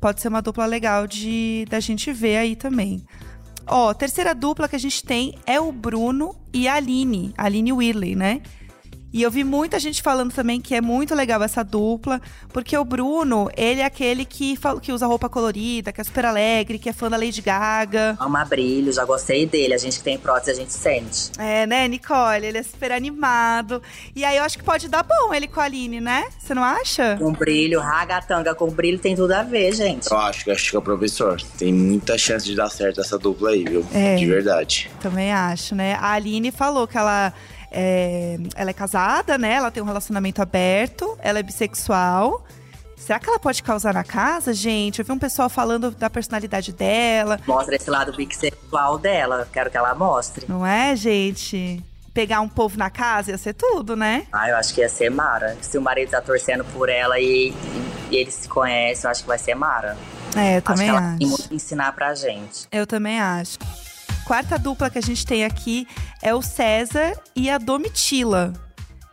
Pode 0.00 0.20
ser 0.20 0.28
uma 0.28 0.42
dupla 0.42 0.66
legal 0.66 1.06
de 1.06 1.64
da 1.68 1.80
gente 1.80 2.12
ver 2.12 2.36
aí 2.36 2.54
também. 2.54 3.04
Ó, 3.66 3.92
terceira 3.94 4.34
dupla 4.34 4.68
que 4.68 4.76
a 4.76 4.80
gente 4.80 5.02
tem 5.02 5.34
é 5.46 5.58
o 5.58 5.72
Bruno 5.72 6.36
e 6.52 6.68
a 6.68 6.74
Aline, 6.74 7.32
a 7.36 7.46
Aline 7.46 7.72
Whirley, 7.72 8.14
né? 8.14 8.42
E 9.14 9.22
eu 9.22 9.30
vi 9.30 9.44
muita 9.44 9.78
gente 9.78 10.02
falando 10.02 10.32
também 10.32 10.60
que 10.60 10.74
é 10.74 10.80
muito 10.80 11.14
legal 11.14 11.40
essa 11.40 11.62
dupla, 11.62 12.20
porque 12.52 12.76
o 12.76 12.84
Bruno, 12.84 13.48
ele 13.56 13.80
é 13.80 13.84
aquele 13.84 14.24
que, 14.24 14.56
fala- 14.56 14.80
que 14.80 14.90
usa 14.92 15.06
roupa 15.06 15.28
colorida, 15.28 15.92
que 15.92 16.00
é 16.00 16.04
super 16.04 16.24
alegre, 16.24 16.80
que 16.80 16.88
é 16.88 16.92
fã 16.92 17.08
da 17.08 17.16
Lady 17.16 17.40
Gaga. 17.40 18.16
Ama 18.18 18.44
brilho, 18.44 18.92
já 18.92 19.04
gostei 19.04 19.46
dele. 19.46 19.72
A 19.72 19.78
gente 19.78 19.98
que 19.98 20.02
tem 20.04 20.18
prótese, 20.18 20.50
a 20.50 20.54
gente 20.54 20.72
sente. 20.72 21.30
É, 21.38 21.64
né, 21.64 21.86
Nicole? 21.86 22.44
Ele 22.44 22.58
é 22.58 22.62
super 22.64 22.90
animado. 22.90 23.80
E 24.16 24.24
aí 24.24 24.36
eu 24.36 24.42
acho 24.42 24.58
que 24.58 24.64
pode 24.64 24.88
dar 24.88 25.04
bom 25.04 25.32
ele 25.32 25.46
com 25.46 25.60
a 25.60 25.64
Aline, 25.64 26.00
né? 26.00 26.24
Você 26.36 26.52
não 26.52 26.64
acha? 26.64 27.16
Com 27.16 27.32
brilho, 27.32 27.78
ragatanga 27.78 28.52
com 28.52 28.68
brilho 28.68 28.98
tem 28.98 29.14
tudo 29.14 29.30
a 29.30 29.44
ver, 29.44 29.72
gente. 29.76 30.10
Eu 30.10 30.18
acho 30.18 30.42
que 30.44 30.50
acho 30.50 30.70
que 30.70 30.74
é 30.74 30.78
o 30.80 30.82
professor. 30.82 31.40
Tem 31.56 31.72
muita 31.72 32.18
chance 32.18 32.44
de 32.44 32.56
dar 32.56 32.68
certo 32.68 33.00
essa 33.00 33.16
dupla 33.16 33.50
aí, 33.50 33.62
viu? 33.62 33.86
É. 33.94 34.16
De 34.16 34.26
verdade. 34.26 34.90
Também 35.00 35.32
acho, 35.32 35.76
né? 35.76 35.94
A 36.00 36.14
Aline 36.14 36.50
falou 36.50 36.88
que 36.88 36.98
ela 36.98 37.32
é, 37.76 38.38
ela 38.54 38.70
é 38.70 38.72
casada, 38.72 39.36
né? 39.36 39.54
Ela 39.54 39.70
tem 39.70 39.82
um 39.82 39.86
relacionamento 39.86 40.40
aberto, 40.40 41.18
ela 41.20 41.40
é 41.40 41.42
bissexual. 41.42 42.46
Será 42.96 43.18
que 43.18 43.28
ela 43.28 43.38
pode 43.38 43.62
causar 43.62 43.92
na 43.92 44.04
casa, 44.04 44.54
gente? 44.54 45.00
Eu 45.00 45.04
vi 45.04 45.12
um 45.12 45.18
pessoal 45.18 45.50
falando 45.50 45.90
da 45.90 46.08
personalidade 46.08 46.72
dela. 46.72 47.38
Mostra 47.46 47.74
esse 47.76 47.90
lado 47.90 48.16
bissexual 48.16 48.96
dela. 48.96 49.46
Quero 49.52 49.70
que 49.70 49.76
ela 49.76 49.94
mostre. 49.94 50.46
Não 50.48 50.64
é, 50.64 50.94
gente? 50.96 51.84
Pegar 52.14 52.40
um 52.40 52.48
povo 52.48 52.78
na 52.78 52.88
casa 52.88 53.32
ia 53.32 53.36
ser 53.38 53.54
tudo, 53.54 53.96
né? 53.96 54.26
Ah, 54.32 54.48
eu 54.48 54.56
acho 54.56 54.72
que 54.72 54.80
ia 54.80 54.88
ser 54.88 55.10
Mara. 55.10 55.56
Se 55.60 55.76
o 55.76 55.82
marido 55.82 56.10
tá 56.10 56.22
torcendo 56.22 56.64
por 56.66 56.88
ela 56.88 57.18
e, 57.18 57.52
e 58.10 58.16
eles 58.16 58.34
se 58.34 58.48
conhecem, 58.48 59.04
eu 59.04 59.10
acho 59.10 59.22
que 59.22 59.28
vai 59.28 59.38
ser 59.38 59.54
Mara. 59.56 59.96
É, 60.36 60.54
eu 60.54 60.58
acho 60.58 60.62
também 60.62 60.84
que 60.86 60.96
ela 60.96 61.08
acho. 61.08 61.18
tem 61.18 61.26
muito 61.28 61.48
a 61.50 61.54
ensinar 61.54 61.92
pra 61.92 62.14
gente. 62.14 62.68
Eu 62.70 62.86
também 62.86 63.20
acho. 63.20 63.58
Quarta 64.24 64.58
dupla 64.58 64.88
que 64.88 64.98
a 64.98 65.02
gente 65.02 65.26
tem 65.26 65.44
aqui 65.44 65.86
é 66.22 66.34
o 66.34 66.40
César 66.40 67.14
e 67.36 67.50
a 67.50 67.58
Domitila. 67.58 68.54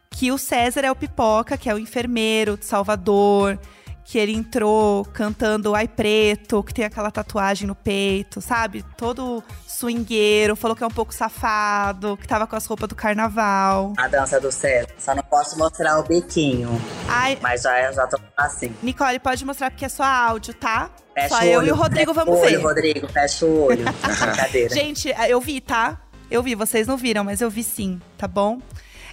Que 0.09 0.31
o 0.31 0.37
César 0.37 0.81
é 0.81 0.91
o 0.91 0.95
pipoca, 0.95 1.57
que 1.57 1.69
é 1.69 1.73
o 1.73 1.77
enfermeiro 1.77 2.55
de 2.55 2.65
Salvador, 2.65 3.59
que 4.05 4.17
ele 4.17 4.33
entrou 4.33 5.03
cantando 5.05 5.75
Ai 5.75 5.87
Preto, 5.87 6.63
que 6.63 6.73
tem 6.73 6.85
aquela 6.85 7.11
tatuagem 7.11 7.67
no 7.67 7.75
peito, 7.75 8.41
sabe? 8.41 8.85
Todo 8.97 9.43
swingueiro, 9.67 10.55
falou 10.55 10.75
que 10.75 10.83
é 10.83 10.87
um 10.87 10.91
pouco 10.91 11.13
safado, 11.13 12.17
que 12.17 12.27
tava 12.27 12.47
com 12.47 12.55
as 12.55 12.65
roupas 12.65 12.87
do 12.87 12.95
carnaval. 12.95 13.93
A 13.97 14.07
dança 14.07 14.39
do 14.39 14.51
César. 14.51 14.87
Só 14.97 15.15
não 15.15 15.23
posso 15.23 15.57
mostrar 15.57 15.99
o 15.99 16.03
biquinho. 16.03 16.69
Ai, 17.07 17.37
Mas 17.41 17.63
já, 17.63 17.91
já 17.91 18.07
tô 18.07 18.17
assim. 18.37 18.73
Nicole, 18.81 19.19
pode 19.19 19.43
mostrar 19.45 19.71
porque 19.71 19.85
é 19.85 19.89
só 19.89 20.03
áudio, 20.03 20.53
tá? 20.53 20.89
Fecha 21.23 21.35
só 21.35 21.43
eu 21.43 21.59
olho, 21.59 21.67
e 21.67 21.71
o 21.71 21.75
Rodrigo 21.75 22.13
fecha 22.13 22.25
vamos 22.25 22.39
o 22.39 22.41
ver. 22.41 22.55
olho, 22.57 22.61
Rodrigo, 22.67 23.07
fecha 23.07 23.45
o 23.45 23.63
olho. 23.65 23.83
Brincadeira. 24.21 24.73
Gente, 24.73 25.13
eu 25.27 25.39
vi, 25.41 25.59
tá? 25.61 26.01
Eu 26.29 26.41
vi, 26.41 26.55
vocês 26.55 26.87
não 26.87 26.97
viram, 26.97 27.23
mas 27.23 27.41
eu 27.41 27.49
vi 27.49 27.63
sim, 27.63 27.99
tá 28.17 28.27
bom? 28.27 28.59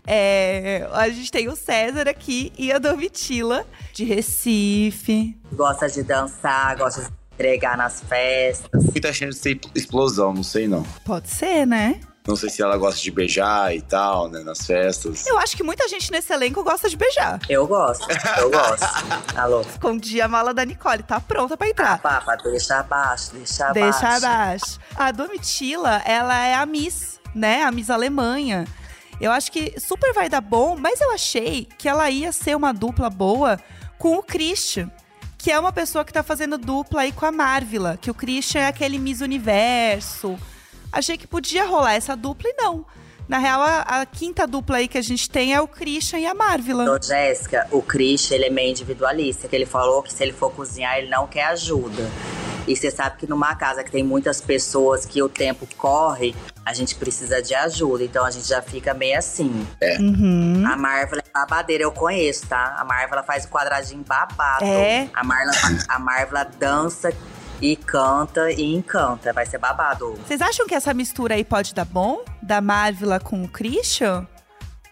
É, 0.07 0.89
a 0.93 1.09
gente 1.11 1.31
tem 1.31 1.49
o 1.49 1.57
César 1.57 2.09
aqui 2.09 2.53
e 2.57 2.73
a 2.73 2.79
Domitila, 2.79 3.67
de 3.93 4.05
Recife. 4.05 5.37
gosta 5.53 5.89
de 5.89 6.03
dançar, 6.03 6.77
gosta 6.77 7.03
de 7.03 7.09
entregar 7.35 7.77
nas 7.77 8.01
festas. 8.01 8.85
Muita 8.85 9.13
chance 9.13 9.37
de 9.37 9.43
ser 9.43 9.61
explosão, 9.75 10.33
não 10.33 10.43
sei 10.43 10.67
não. 10.67 10.83
Pode 11.05 11.29
ser, 11.29 11.67
né? 11.67 12.01
Não 12.29 12.37
sei 12.37 12.51
se 12.51 12.61
ela 12.61 12.77
gosta 12.77 13.01
de 13.01 13.11
beijar 13.11 13.75
e 13.75 13.81
tal, 13.81 14.29
né, 14.29 14.41
nas 14.41 14.67
festas. 14.67 15.27
Eu 15.27 15.39
acho 15.39 15.57
que 15.57 15.63
muita 15.63 15.89
gente 15.89 16.13
nesse 16.13 16.31
elenco 16.31 16.63
gosta 16.63 16.87
de 16.91 16.95
beijar. 16.95 17.41
Eu 17.49 17.67
gosto, 17.67 18.07
eu 18.39 18.51
gosto. 18.51 18.87
Alô? 19.35 19.63
Escondi 19.63 20.21
a 20.21 20.29
mala 20.29 20.53
da 20.53 20.63
Nicole, 20.63 21.03
tá 21.03 21.19
pronta 21.19 21.57
pra 21.57 21.71
entrar. 21.71 21.99
Papa, 22.03 22.37
deixa 22.37 22.81
abaixo, 22.81 23.31
deixa 23.33 23.69
abaixo. 23.69 24.01
Deixa 24.01 24.17
abaixo. 24.17 24.79
A 24.95 25.11
Domitila, 25.11 26.03
ela 26.05 26.39
é 26.45 26.55
a 26.55 26.67
Miss, 26.67 27.19
né? 27.35 27.63
A 27.63 27.73
Miss 27.73 27.89
Alemanha. 27.89 28.67
Eu 29.19 29.33
acho 29.33 29.51
que 29.51 29.81
super 29.81 30.13
vai 30.13 30.29
dar 30.29 30.43
bom, 30.43 30.77
mas 30.77 31.01
eu 31.01 31.11
achei 31.13 31.67
que 31.79 31.89
ela 31.89 32.11
ia 32.11 32.31
ser 32.31 32.55
uma 32.55 32.75
dupla 32.75 33.09
boa 33.09 33.59
com 33.99 34.17
o 34.17 34.23
Christian, 34.23 34.91
que 35.39 35.51
é 35.51 35.59
uma 35.59 35.73
pessoa 35.73 36.05
que 36.05 36.13
tá 36.13 36.23
fazendo 36.23 36.59
dupla 36.59 37.01
aí 37.01 37.11
com 37.11 37.25
a 37.25 37.33
Marvila, 37.33 37.97
que 37.99 38.11
o 38.11 38.15
Christian 38.15 38.61
é 38.61 38.67
aquele 38.67 38.99
Miss 38.99 39.23
Universo. 39.23 40.39
Achei 40.93 41.17
que 41.17 41.27
podia 41.27 41.65
rolar 41.67 41.95
essa 41.95 42.17
dupla 42.17 42.49
e 42.49 42.55
não. 42.55 42.85
Na 43.29 43.37
real, 43.39 43.61
a, 43.61 43.81
a 43.81 44.07
quinta 44.07 44.47
dupla 44.47 44.79
aí 44.79 44.89
que 44.89 44.97
a 44.97 45.03
gente 45.03 45.29
tem 45.29 45.55
é 45.55 45.61
o 45.61 45.69
Christian 45.69 46.19
e 46.19 46.27
a 46.27 46.33
Marvila. 46.33 46.91
Ô, 46.91 46.99
Jéssica, 47.01 47.67
o 47.71 47.83
Christian, 47.83 48.37
ele 48.37 48.47
é 48.47 48.51
meio 48.51 48.71
individualista, 48.71 49.47
que 49.47 49.55
ele 49.55 49.67
falou 49.67 50.03
que 50.03 50.13
se 50.13 50.23
ele 50.23 50.33
for 50.33 50.51
cozinhar, 50.51 50.97
ele 50.97 51.11
não 51.11 51.27
quer 51.27 51.45
ajuda. 51.45 52.11
E 52.67 52.75
você 52.75 52.91
sabe 52.91 53.17
que 53.19 53.27
numa 53.27 53.55
casa 53.55 53.83
que 53.83 53.91
tem 53.91 54.03
muitas 54.03 54.41
pessoas, 54.41 55.07
que 55.07 55.23
o 55.23 55.29
tempo 55.29 55.67
corre, 55.77 56.35
a 56.65 56.75
gente 56.75 56.95
precisa 56.95 57.41
de 57.43 57.55
ajuda. 57.55 58.05
Então 58.05 58.25
a 58.25 58.31
gente 58.31 58.47
já 58.47 58.61
fica 58.61 58.93
meio 58.93 59.19
assim. 59.19 59.67
Uhum. 59.99 60.65
A 60.67 60.77
Marvel 60.77 61.19
é 61.19 61.31
babadeira, 61.33 61.85
eu 61.85 61.93
conheço, 61.93 62.47
tá? 62.47 62.77
A 62.79 62.85
Marvel 62.85 63.23
faz 63.25 63.47
o 63.47 63.49
quadradinho 63.49 64.05
babado. 64.07 64.65
É? 64.65 65.09
A 65.15 65.25
Marvel, 65.25 65.55
a 65.89 65.99
Marvel 65.99 66.47
dança 66.59 67.11
e 67.61 67.77
canta 67.77 68.51
e 68.51 68.75
encanta. 68.75 69.33
Vai 69.33 69.47
ser 69.47 69.59
babado. 69.59 70.15
Vocês 70.27 70.41
acham 70.41 70.67
que 70.67 70.75
essa 70.75 70.95
mistura 70.95 71.35
aí 71.35 71.45
pode 71.45 71.75
dar 71.75 71.85
bom? 71.85 72.23
Da 72.43 72.61
Marvila 72.61 73.21
com 73.21 73.43
o 73.43 73.49
Christian? 73.49 74.27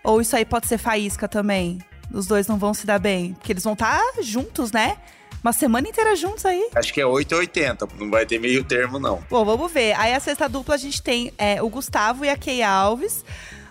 Ou 0.02 0.20
isso 0.20 0.36
aí 0.36 0.44
pode 0.44 0.66
ser 0.66 0.78
faísca 0.78 1.26
também? 1.26 1.78
Os 2.12 2.26
dois 2.26 2.46
não 2.46 2.58
vão 2.58 2.72
se 2.72 2.86
dar 2.86 2.98
bem? 2.98 3.34
Porque 3.34 3.52
eles 3.52 3.64
vão 3.64 3.72
estar 3.72 4.00
juntos, 4.20 4.70
né? 4.70 4.96
Uma 5.42 5.52
semana 5.52 5.88
inteira 5.88 6.16
juntos 6.16 6.44
aí. 6.44 6.70
Acho 6.74 6.92
que 6.92 7.00
é 7.00 7.06
8 7.06 7.32
ou 7.32 7.40
80, 7.40 7.88
não 7.98 8.10
vai 8.10 8.26
ter 8.26 8.38
meio 8.38 8.64
termo, 8.64 8.98
não. 8.98 9.22
Bom, 9.30 9.44
vamos 9.44 9.70
ver. 9.70 9.94
Aí 9.98 10.12
a 10.12 10.20
sexta 10.20 10.48
dupla 10.48 10.74
a 10.74 10.78
gente 10.78 11.02
tem 11.02 11.32
é, 11.38 11.62
o 11.62 11.68
Gustavo 11.68 12.24
e 12.24 12.28
a 12.28 12.36
Kay 12.36 12.62
Alves. 12.62 13.24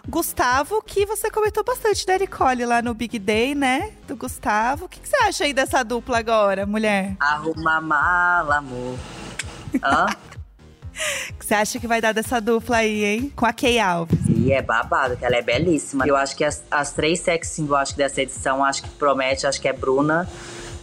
Gustavo, 0.07 0.81
que 0.81 1.05
você 1.05 1.29
comentou 1.31 1.63
bastante 1.63 2.05
da 2.05 2.17
Nicole 2.17 2.65
lá 2.65 2.81
no 2.81 2.93
Big 2.93 3.17
Day, 3.17 3.55
né? 3.55 3.91
Do 4.07 4.15
Gustavo. 4.15 4.85
O 4.85 4.89
que, 4.89 5.00
que 5.00 5.07
você 5.07 5.17
acha 5.24 5.43
aí 5.45 5.53
dessa 5.53 5.83
dupla 5.83 6.19
agora, 6.19 6.65
mulher? 6.65 7.15
Arruma 7.19 7.81
mala, 7.81 8.57
amor. 8.57 8.97
Hã? 9.83 10.05
O 11.29 11.33
que 11.33 11.45
você 11.45 11.53
acha 11.53 11.77
que 11.77 11.88
vai 11.88 12.00
dar 12.00 12.13
dessa 12.13 12.39
dupla 12.39 12.77
aí, 12.77 13.03
hein? 13.03 13.33
Com 13.35 13.45
a 13.45 13.51
Kay 13.51 13.79
Alves. 13.79 14.17
E 14.29 14.53
é 14.53 14.62
babado, 14.62 15.17
que 15.17 15.25
ela 15.25 15.35
é 15.35 15.41
belíssima. 15.41 16.07
Eu 16.07 16.15
acho 16.15 16.38
que 16.38 16.43
as, 16.45 16.63
as 16.71 16.93
três 16.93 17.19
sex 17.19 17.50
symbols 17.50 17.81
acho 17.81 17.91
que 17.91 17.97
dessa 17.97 18.21
edição, 18.21 18.63
acho 18.63 18.83
que 18.83 18.89
promete, 18.91 19.45
acho 19.45 19.59
que 19.59 19.67
é 19.67 19.74
Bruna, 19.74 20.25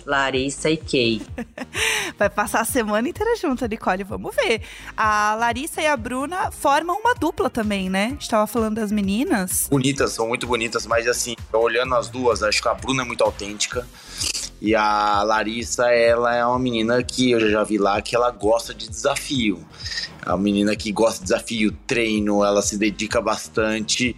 Larissa 0.06 0.70
e 0.70 0.76
Kay. 0.76 1.22
Vai 2.18 2.28
passar 2.30 2.60
a 2.60 2.64
semana 2.64 3.08
inteira 3.08 3.36
junto, 3.36 3.66
Nicole. 3.66 4.04
Vamos 4.04 4.34
ver. 4.34 4.62
A 4.96 5.34
Larissa 5.34 5.80
e 5.80 5.86
a 5.86 5.96
Bruna 5.96 6.50
formam 6.50 6.98
uma 6.98 7.14
dupla 7.14 7.48
também, 7.48 7.88
né? 7.88 8.06
A 8.06 8.08
gente 8.10 8.28
tava 8.28 8.46
falando 8.46 8.76
das 8.76 8.92
meninas. 8.92 9.68
Bonitas, 9.70 10.12
são 10.12 10.28
muito 10.28 10.46
bonitas, 10.46 10.86
mas 10.86 11.06
assim, 11.06 11.34
olhando 11.52 11.94
as 11.94 12.08
duas, 12.08 12.42
acho 12.42 12.60
que 12.60 12.68
a 12.68 12.74
Bruna 12.74 13.02
é 13.02 13.06
muito 13.06 13.22
autêntica. 13.22 13.86
E 14.60 14.76
a 14.76 15.24
Larissa, 15.24 15.86
ela 15.86 16.36
é 16.36 16.46
uma 16.46 16.58
menina 16.58 17.02
que 17.02 17.32
eu 17.32 17.50
já 17.50 17.64
vi 17.64 17.78
lá 17.78 18.00
que 18.00 18.14
ela 18.14 18.30
gosta 18.30 18.72
de 18.72 18.88
desafio. 18.88 19.58
É 20.24 20.28
uma 20.28 20.38
menina 20.38 20.76
que 20.76 20.92
gosta 20.92 21.18
de 21.18 21.24
desafio, 21.24 21.76
treino, 21.84 22.44
ela 22.44 22.62
se 22.62 22.78
dedica 22.78 23.20
bastante. 23.20 24.16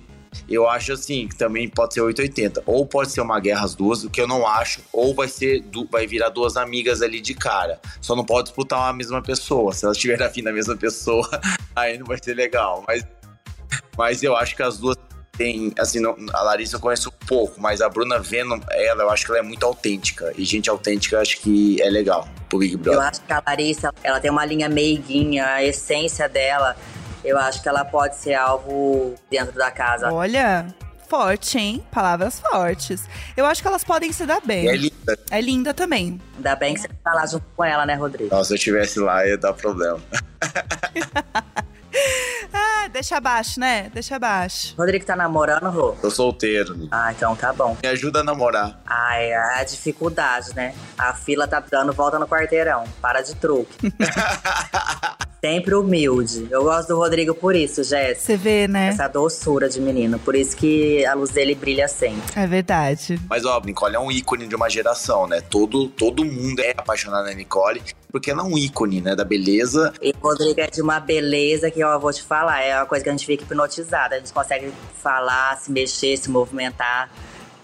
Eu 0.49 0.69
acho 0.69 0.93
assim, 0.93 1.29
que 1.29 1.37
também 1.37 1.69
pode 1.69 1.95
ser 1.95 2.01
880. 2.01 2.63
Ou 2.67 2.87
pode 2.87 3.11
ser 3.11 3.21
uma 3.21 3.39
guerra 3.41 3.65
as 3.65 3.75
duas, 3.75 4.05
o 4.05 4.11
que 4.11 4.21
eu 4.21 4.27
não 4.29 4.47
acho. 4.47 4.81
Ou 4.93 5.15
vai 5.15 5.29
ser 5.29 5.65
vai 5.91 6.07
virar 6.07 6.29
duas 6.29 6.57
amigas 6.57 7.03
ali 7.03 7.21
de 7.21 7.35
cara. 7.35 7.81
Só 8.01 8.15
não 8.15 8.25
pode 8.25 8.45
disputar 8.49 8.79
uma 8.79 8.93
mesma 8.93 9.23
pessoa. 9.23 9.73
Se 9.73 9.85
elas 9.85 9.97
estiverem 9.97 10.25
afim 10.27 10.43
da 10.43 10.53
mesma 10.53 10.77
pessoa, 10.77 11.29
aí 11.75 11.99
não 11.99 12.07
vai 12.07 12.19
ser 12.23 12.35
legal. 12.35 12.85
Mas, 12.87 13.05
mas 13.97 14.23
eu 14.23 14.37
acho 14.37 14.55
que 14.57 14.63
as 14.63 14.79
duas 14.79 14.97
têm. 15.37 15.73
Assim, 15.79 16.01
não- 16.01 16.17
a 16.33 16.43
Larissa 16.43 16.77
eu 16.77 16.81
conheço 16.81 17.11
pouco, 17.27 17.61
mas 17.61 17.81
a 17.81 17.89
Bruna 17.89 18.19
vendo 18.19 18.61
ela, 18.71 19.03
eu 19.05 19.11
acho 19.11 19.25
que 19.25 19.31
ela 19.33 19.41
é 19.41 19.43
muito 19.43 19.65
autêntica. 19.65 20.33
E 20.37 20.45
gente 20.45 20.69
autêntica 20.71 21.17
eu 21.17 21.21
acho 21.21 21.41
que 21.41 21.81
é 21.83 21.91
legal 21.91 22.29
pro 22.49 22.59
Big 22.59 22.75
Eu 22.75 22.79
Brother. 22.79 23.01
acho 23.03 23.21
que 23.23 23.33
a 23.33 23.43
Larissa, 23.47 23.93
ela 24.03 24.21
tem 24.21 24.31
uma 24.31 24.45
linha 24.45 24.69
meiguinha, 24.69 25.47
a 25.47 25.65
essência 25.65 26.29
dela, 26.29 26.77
eu 27.25 27.39
acho 27.39 27.63
que 27.63 27.69
ela 27.69 27.85
pode 27.85 28.17
ser 28.17 28.35
algo 28.35 29.15
dentro 29.31 29.55
da 29.55 29.71
casa. 29.71 30.13
Olha, 30.13 30.67
forte, 31.09 31.59
hein? 31.59 31.87
Palavras 31.91 32.41
fortes. 32.41 33.05
Eu 33.37 33.47
acho 33.47 33.63
que 33.63 33.69
elas 33.69 33.85
podem 33.85 34.13
se 34.13 34.27
dar 34.27 34.41
bem. 34.41 34.65
E 34.65 34.69
é 34.69 34.77
linda. 34.77 35.19
É 35.31 35.41
linda 35.41 35.75
também. 35.75 36.21
Ainda 36.37 36.57
bem 36.57 36.75
que 36.75 36.81
você 36.81 36.89
tá 37.03 37.15
lá 37.15 37.27
junto 37.27 37.45
com 37.57 37.65
ela, 37.65 37.87
né, 37.87 37.95
Rodrigo? 37.95 38.35
Nossa, 38.35 38.49
se 38.49 38.53
eu 38.55 38.57
estivesse 38.57 38.99
lá, 38.99 39.27
ia 39.27 39.39
dar 39.39 39.53
problema. 39.53 40.01
Ah, 42.57 42.87
deixa 42.89 43.17
abaixo, 43.17 43.59
né? 43.59 43.91
Deixa 43.93 44.15
abaixo. 44.17 44.75
Rodrigo 44.79 45.05
tá 45.05 45.17
namorando, 45.17 45.71
Rô? 45.71 45.93
Tô 46.01 46.09
solteiro. 46.11 46.77
né? 46.77 46.87
Ah, 46.93 47.13
então 47.13 47.35
tá 47.35 47.53
bom. 47.53 47.77
Me 47.83 47.89
ajuda 47.89 48.21
a 48.21 48.23
namorar. 48.23 48.79
Ai, 48.87 49.33
a 49.33 49.65
dificuldade, 49.65 50.55
né? 50.55 50.73
A 50.97 51.13
fila 51.15 51.49
tá 51.49 51.59
dando 51.69 51.93
volta 51.93 52.17
no 52.19 52.29
quarteirão. 52.29 52.85
Para 53.01 53.23
de 53.23 53.35
truque. 53.35 53.93
Sempre 55.43 55.75
humilde. 55.75 56.47
Eu 56.51 56.63
gosto 56.65 56.89
do 56.89 56.97
Rodrigo 56.97 57.35
por 57.35 57.55
isso, 57.55 57.85
Jéssica. 57.85 58.21
Você 58.21 58.37
vê, 58.37 58.67
né? 58.67 58.89
Essa 58.89 59.09
doçura 59.09 59.69
de 59.69 59.79
menino. 59.79 60.19
Por 60.19 60.35
isso 60.35 60.57
que 60.57 61.05
a 61.05 61.13
luz 61.13 61.31
dele 61.33 61.55
brilha 61.55 61.87
sempre. 61.87 62.23
É 62.35 62.47
verdade. 62.47 63.21
Mas, 63.29 63.45
ó, 63.45 63.61
Nicole 63.61 63.95
é 63.95 63.99
um 64.01 64.11
ícone 64.11 64.47
de 64.47 64.57
uma 64.57 64.71
geração, 64.71 65.27
né? 65.27 65.43
Todo, 65.43 65.89
todo 65.89 66.25
mundo 66.25 66.61
é 66.61 66.71
apaixonado 66.71 67.27
na 67.27 67.35
Nicole, 67.35 67.83
porque 68.11 68.31
ela 68.31 68.41
é 68.41 68.45
um 68.47 68.57
ícone, 68.57 69.03
né? 69.03 69.15
Da 69.15 69.23
beleza. 69.23 69.93
E 70.01 70.15
o 70.19 70.27
Rodrigo 70.27 70.63
é 70.63 70.67
de 70.67 70.81
uma 70.81 70.99
beleza 70.99 71.71
que 71.71 71.84
eu 71.93 72.01
vou 72.01 72.13
te 72.13 72.23
falar. 72.23 72.61
É 72.63 72.77
uma 72.77 72.87
coisa 72.87 73.03
que 73.03 73.09
a 73.09 73.13
gente 73.13 73.27
fica 73.27 73.45
hipnotizada. 73.45 74.17
A 74.17 74.19
gente 74.19 74.33
consegue 74.33 74.73
falar, 75.03 75.57
se 75.59 75.71
mexer, 75.71 76.17
se 76.17 76.31
movimentar. 76.31 77.11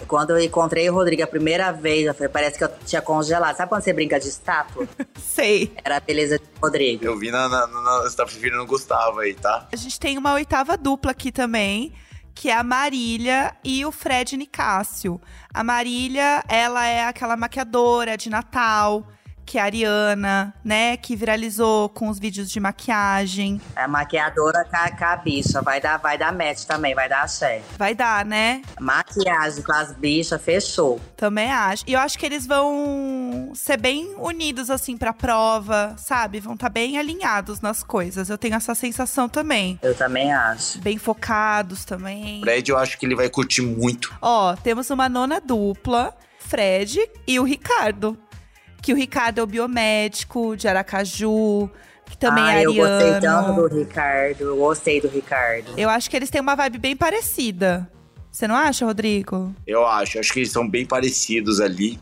Quando 0.06 0.30
eu 0.30 0.40
encontrei 0.40 0.88
o 0.88 0.94
Rodrigo 0.94 1.22
a 1.22 1.26
primeira 1.26 1.70
vez, 1.72 2.06
eu 2.06 2.14
falei, 2.14 2.28
parece 2.28 2.56
que 2.56 2.64
eu 2.64 2.70
tinha 2.86 3.02
congelado. 3.02 3.56
Sabe 3.56 3.68
quando 3.68 3.82
você 3.82 3.92
brinca 3.92 4.18
de 4.18 4.28
estátua? 4.28 4.88
Sei. 5.20 5.72
Era 5.84 5.98
a 5.98 6.00
beleza 6.00 6.38
do 6.38 6.44
Rodrigo. 6.62 7.04
Eu 7.04 7.18
vi 7.18 7.30
na. 7.30 7.48
na, 7.48 7.66
na 7.66 7.98
você 8.02 8.16
tá 8.16 8.24
preferindo 8.24 8.62
o 8.62 8.66
Gustavo 8.66 9.20
aí, 9.20 9.34
tá? 9.34 9.68
A 9.72 9.76
gente 9.76 10.00
tem 10.00 10.16
uma 10.16 10.32
oitava 10.34 10.76
dupla 10.76 11.10
aqui 11.10 11.30
também, 11.30 11.92
que 12.34 12.48
é 12.48 12.56
a 12.56 12.62
Marília 12.62 13.54
e 13.62 13.84
o 13.84 13.92
Fred 13.92 14.36
Nicásio. 14.36 15.20
A 15.52 15.62
Marília, 15.62 16.42
ela 16.48 16.86
é 16.86 17.04
aquela 17.04 17.36
maquiadora 17.36 18.16
de 18.16 18.30
Natal, 18.30 19.06
que 19.50 19.58
é 19.58 19.62
a 19.62 19.64
Ariana, 19.64 20.54
né? 20.64 20.96
Que 20.96 21.16
viralizou 21.16 21.88
com 21.88 22.08
os 22.08 22.20
vídeos 22.20 22.48
de 22.48 22.60
maquiagem. 22.60 23.60
A 23.74 23.88
maquiadora 23.88 24.64
com 24.64 24.76
a, 24.76 24.90
com 24.92 25.04
a 25.04 25.16
bicha. 25.16 25.60
Vai 25.60 25.80
dar, 25.80 25.96
vai 25.96 26.16
dar 26.16 26.32
match 26.32 26.62
também, 26.62 26.94
vai 26.94 27.08
dar 27.08 27.22
axé. 27.22 27.60
Vai 27.76 27.92
dar, 27.92 28.24
né? 28.24 28.62
Maquiagem 28.78 29.64
com 29.64 29.72
as 29.72 29.92
bichas, 29.92 30.40
fechou. 30.40 31.00
Também 31.16 31.50
acho. 31.50 31.82
E 31.84 31.94
eu 31.94 31.98
acho 31.98 32.16
que 32.16 32.24
eles 32.24 32.46
vão 32.46 33.50
ser 33.52 33.76
bem 33.76 34.14
unidos, 34.18 34.70
assim, 34.70 34.96
pra 34.96 35.12
prova, 35.12 35.96
sabe? 35.98 36.38
Vão 36.38 36.54
estar 36.54 36.68
bem 36.68 36.96
alinhados 36.96 37.60
nas 37.60 37.82
coisas. 37.82 38.30
Eu 38.30 38.38
tenho 38.38 38.54
essa 38.54 38.76
sensação 38.76 39.28
também. 39.28 39.80
Eu 39.82 39.96
também 39.96 40.32
acho. 40.32 40.80
Bem 40.80 40.96
focados 40.96 41.84
também. 41.84 42.40
Fred, 42.40 42.70
eu 42.70 42.78
acho 42.78 42.96
que 42.96 43.04
ele 43.04 43.16
vai 43.16 43.28
curtir 43.28 43.62
muito. 43.62 44.16
Ó, 44.22 44.54
temos 44.54 44.90
uma 44.90 45.08
nona 45.08 45.40
dupla, 45.40 46.14
Fred 46.38 47.00
e 47.26 47.40
o 47.40 47.42
Ricardo. 47.42 48.16
Que 48.82 48.92
o 48.92 48.96
Ricardo 48.96 49.40
é 49.40 49.42
o 49.42 49.46
biomédico 49.46 50.56
de 50.56 50.66
Aracaju, 50.66 51.70
que 52.06 52.16
também 52.16 52.44
ah, 52.44 52.60
é 52.60 52.66
eu 52.66 52.74
gostei 52.74 53.12
tanto 53.12 53.26
ariano. 53.26 53.68
do 53.68 53.78
Ricardo. 53.78 54.40
Eu 54.40 54.56
gostei 54.56 55.00
do 55.00 55.08
Ricardo. 55.08 55.72
Eu 55.76 55.88
acho 55.88 56.10
que 56.10 56.16
eles 56.16 56.30
têm 56.30 56.40
uma 56.40 56.54
vibe 56.54 56.78
bem 56.78 56.96
parecida. 56.96 57.90
Você 58.30 58.46
não 58.46 58.54
acha, 58.54 58.86
Rodrigo? 58.86 59.52
Eu 59.66 59.84
acho, 59.84 60.18
acho 60.18 60.32
que 60.32 60.40
eles 60.40 60.52
são 60.52 60.68
bem 60.68 60.86
parecidos 60.86 61.60
ali. 61.60 61.98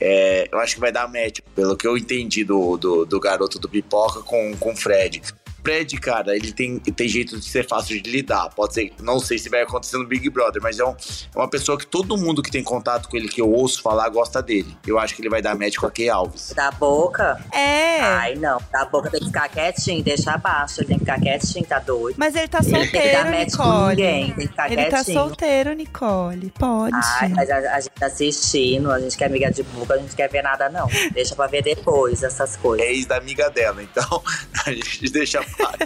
É, 0.00 0.48
eu 0.50 0.58
acho 0.60 0.74
que 0.74 0.80
vai 0.80 0.92
dar 0.92 1.08
match, 1.08 1.40
pelo 1.54 1.76
que 1.76 1.86
eu 1.86 1.96
entendi 1.98 2.44
do, 2.44 2.76
do, 2.76 3.04
do 3.04 3.18
garoto 3.18 3.58
do 3.58 3.68
Pipoca 3.68 4.20
com, 4.20 4.56
com 4.56 4.72
o 4.72 4.76
Fred. 4.76 5.20
Fred, 5.64 5.96
cara, 5.98 6.36
ele 6.36 6.52
tem, 6.52 6.78
tem 6.78 7.08
jeito 7.08 7.38
de 7.40 7.44
ser 7.46 7.66
fácil 7.66 8.00
de 8.00 8.10
lidar. 8.10 8.50
Pode 8.50 8.74
ser, 8.74 8.92
não 9.00 9.18
sei 9.18 9.38
se 9.38 9.48
vai 9.48 9.62
acontecer 9.62 9.96
no 9.96 10.06
Big 10.06 10.28
Brother, 10.28 10.60
mas 10.62 10.78
é, 10.78 10.84
um- 10.84 10.90
é 10.94 11.38
uma 11.38 11.48
pessoa 11.48 11.78
que 11.78 11.86
todo 11.86 12.16
mundo 12.18 12.42
que 12.42 12.50
tem 12.50 12.62
contato 12.62 13.08
com 13.08 13.16
ele, 13.16 13.28
que 13.28 13.40
eu 13.40 13.50
ouço 13.50 13.80
falar, 13.80 14.08
gosta 14.10 14.42
dele. 14.42 14.76
Eu 14.86 14.98
acho 14.98 15.14
que 15.14 15.22
ele 15.22 15.30
vai 15.30 15.40
dar 15.40 15.54
match 15.56 15.76
com 15.76 15.86
a 15.86 15.90
Key 15.90 16.08
Alves. 16.08 16.52
Da 16.54 16.70
boca? 16.70 17.40
É. 17.52 18.00
Ai, 18.00 18.34
não. 18.34 18.60
Da 18.70 18.84
boca 18.84 19.08
tem 19.10 19.20
que 19.20 19.26
ficar 19.26 19.48
quietinho, 19.48 20.02
deixa 20.04 20.32
abaixo. 20.32 20.80
Ele 20.80 20.88
tem 20.88 20.98
que 20.98 21.04
ficar 21.04 21.18
quietinho, 21.20 21.64
tá 21.64 21.78
doido. 21.78 22.16
Mas 22.18 22.34
ele 22.36 22.48
tá 22.48 22.58
Ele 22.62 22.70
tem 22.70 22.86
que 22.86 22.92
dar 22.92 23.00
solteiro, 23.00 23.30
match 23.30 23.56
com 23.56 23.62
Nicole. 23.64 23.88
ninguém, 23.96 24.24
tem 24.26 24.34
que 24.34 24.48
ficar 24.48 24.66
Ele 24.72 24.84
tá 24.84 24.90
quietinho. 24.90 25.18
solteiro, 25.18 25.72
Nicole. 25.72 26.50
Pode. 26.58 26.94
Ai, 27.20 27.28
mas 27.30 27.50
a, 27.50 27.56
a 27.76 27.80
gente 27.80 27.92
tá 27.98 28.06
assistindo, 28.06 28.90
a 28.90 29.00
gente 29.00 29.16
que 29.16 29.24
é 29.24 29.26
amiga 29.26 29.50
de 29.50 29.62
boca, 29.62 29.94
a 29.94 29.98
gente 29.98 30.14
quer 30.14 30.28
ver 30.28 30.42
nada, 30.42 30.68
não. 30.68 30.86
Deixa 31.12 31.34
pra 31.34 31.46
ver 31.46 31.62
depois 31.62 32.22
essas 32.22 32.56
coisas. 32.56 32.86
É 32.86 32.92
ex 32.92 33.06
da 33.06 33.16
amiga 33.16 33.48
dela, 33.50 33.82
então 33.82 34.22
a 34.66 34.70
gente 34.72 35.10
deixa 35.10 35.42
claro. 35.56 35.78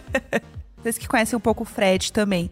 Vocês 0.82 0.98
que 0.98 1.08
conhecem 1.08 1.36
um 1.36 1.40
pouco 1.40 1.64
o 1.64 1.66
Fred 1.66 2.12
também. 2.12 2.50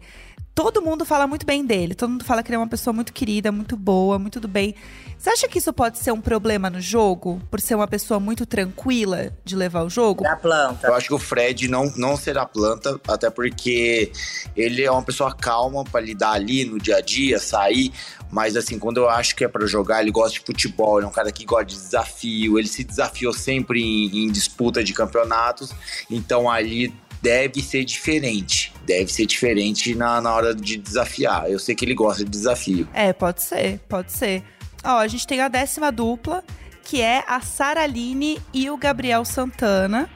Todo 0.53 0.81
mundo 0.81 1.05
fala 1.05 1.27
muito 1.27 1.45
bem 1.45 1.63
dele. 1.63 1.93
Todo 1.93 2.09
mundo 2.09 2.25
fala 2.25 2.41
que 2.41 2.49
ele 2.49 2.55
é 2.55 2.57
uma 2.57 2.67
pessoa 2.67 2.91
muito 2.91 3.13
querida, 3.13 3.51
muito 3.51 3.77
boa, 3.77 4.17
muito 4.17 4.39
do 4.39 4.47
bem. 4.47 4.73
Você 5.15 5.29
acha 5.29 5.47
que 5.47 5.59
isso 5.59 5.71
pode 5.71 5.99
ser 5.99 6.11
um 6.11 6.19
problema 6.19 6.67
no 6.67 6.81
jogo? 6.81 7.39
Por 7.49 7.61
ser 7.61 7.75
uma 7.75 7.87
pessoa 7.87 8.19
muito 8.19 8.43
tranquila 8.43 9.31
de 9.45 9.55
levar 9.55 9.83
o 9.83 9.89
jogo? 9.89 10.23
Da 10.23 10.35
planta. 10.35 10.87
Eu 10.87 10.95
acho 10.95 11.09
que 11.09 11.13
o 11.13 11.19
Fred 11.19 11.67
não, 11.67 11.93
não 11.95 12.17
será 12.17 12.43
planta, 12.43 12.99
até 13.07 13.29
porque 13.29 14.11
ele 14.55 14.83
é 14.83 14.89
uma 14.89 15.03
pessoa 15.03 15.31
calma 15.31 15.83
pra 15.83 16.01
lidar 16.01 16.31
ali 16.31 16.65
no 16.65 16.79
dia 16.79 16.97
a 16.97 17.01
dia, 17.01 17.37
sair. 17.37 17.93
Mas 18.31 18.57
assim, 18.57 18.79
quando 18.79 18.97
eu 18.97 19.07
acho 19.07 19.35
que 19.35 19.43
é 19.43 19.47
pra 19.47 19.65
jogar, 19.67 20.01
ele 20.01 20.11
gosta 20.11 20.33
de 20.33 20.39
futebol, 20.39 20.97
ele 20.97 21.05
é 21.05 21.09
um 21.09 21.13
cara 21.13 21.31
que 21.31 21.45
gosta 21.45 21.65
de 21.65 21.75
desafio, 21.75 22.57
ele 22.57 22.67
se 22.67 22.83
desafiou 22.83 23.31
sempre 23.31 23.79
em, 23.79 24.25
em 24.25 24.31
disputa 24.31 24.83
de 24.83 24.91
campeonatos, 24.91 25.71
então 26.09 26.49
ali 26.49 26.93
deve 27.21 27.61
ser 27.61 27.83
diferente. 27.83 28.73
Deve 28.85 29.11
ser 29.11 29.25
diferente 29.25 29.95
na, 29.95 30.21
na 30.21 30.33
hora 30.33 30.55
de 30.55 30.77
desafiar. 30.77 31.49
Eu 31.49 31.59
sei 31.59 31.75
que 31.75 31.83
ele 31.85 31.93
gosta 31.93 32.23
de 32.23 32.29
desafio. 32.29 32.87
É, 32.93 33.13
pode 33.13 33.41
ser, 33.41 33.79
pode 33.87 34.11
ser. 34.11 34.43
Ó, 34.83 34.97
a 34.97 35.07
gente 35.07 35.25
tem 35.27 35.41
a 35.41 35.47
décima 35.47 35.91
dupla, 35.91 36.43
que 36.83 37.01
é 37.01 37.23
a 37.27 37.41
Saraline 37.41 38.39
e 38.53 38.69
o 38.69 38.77
Gabriel 38.77 39.25
Santana, 39.25 40.09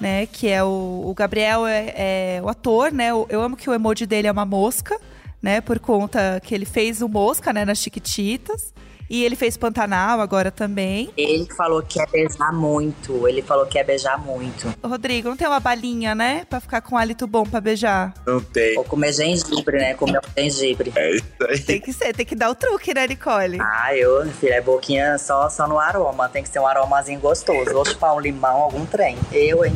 né? 0.00 0.26
Que 0.26 0.48
é 0.48 0.62
o, 0.64 1.04
o 1.06 1.14
Gabriel 1.14 1.66
é, 1.66 1.94
é 1.96 2.40
o 2.42 2.48
ator, 2.48 2.92
né? 2.92 3.10
Eu 3.10 3.40
amo 3.40 3.56
que 3.56 3.70
o 3.70 3.74
emoji 3.74 4.06
dele 4.06 4.26
é 4.26 4.32
uma 4.32 4.44
mosca, 4.44 4.98
né? 5.40 5.60
Por 5.60 5.78
conta 5.78 6.40
que 6.42 6.54
ele 6.54 6.64
fez 6.64 7.02
o 7.02 7.08
mosca, 7.08 7.52
né? 7.52 7.64
Nas 7.64 7.78
Chiquititas. 7.78 8.74
E 9.08 9.24
ele 9.24 9.36
fez 9.36 9.56
Pantanal 9.56 10.20
agora 10.20 10.50
também. 10.50 11.10
Ele 11.16 11.46
falou 11.56 11.82
que 11.82 11.98
ia 11.98 12.06
beijar 12.06 12.52
muito. 12.52 13.26
Ele 13.28 13.42
falou 13.42 13.66
que 13.66 13.78
ia 13.78 13.84
beijar 13.84 14.18
muito. 14.18 14.72
Rodrigo, 14.82 15.28
não 15.28 15.36
tem 15.36 15.46
uma 15.46 15.60
balinha, 15.60 16.14
né? 16.14 16.44
Pra 16.48 16.60
ficar 16.60 16.80
com 16.80 16.96
hálito 16.96 17.26
bom 17.26 17.44
pra 17.44 17.60
beijar. 17.60 18.14
Não 18.26 18.40
tem. 18.40 18.76
Ou 18.76 18.84
comer 18.84 19.12
gengibre, 19.12 19.78
né? 19.78 19.94
Comer 19.94 20.18
um 20.18 20.40
gengibre. 20.40 20.92
É 20.94 21.14
isso 21.14 21.24
aí. 21.48 21.58
Tem 21.60 21.80
que 21.80 21.92
ser, 21.92 22.12
tem 22.14 22.26
que 22.26 22.34
dar 22.34 22.50
o 22.50 22.54
truque, 22.54 22.92
né, 22.94 23.06
Nicole? 23.06 23.58
Ah, 23.60 23.94
eu, 23.94 24.26
filho, 24.32 24.52
é 24.52 24.60
boquinha 24.60 25.18
só, 25.18 25.48
só 25.48 25.66
no 25.68 25.78
aroma. 25.78 26.28
Tem 26.28 26.42
que 26.42 26.48
ser 26.48 26.58
um 26.58 26.66
aromazinho 26.66 27.20
gostoso. 27.20 27.74
Ou 27.74 27.84
chupar 27.84 28.14
um 28.14 28.20
limão, 28.20 28.62
algum 28.62 28.84
trem. 28.84 29.16
Eu, 29.32 29.64
hein? 29.64 29.72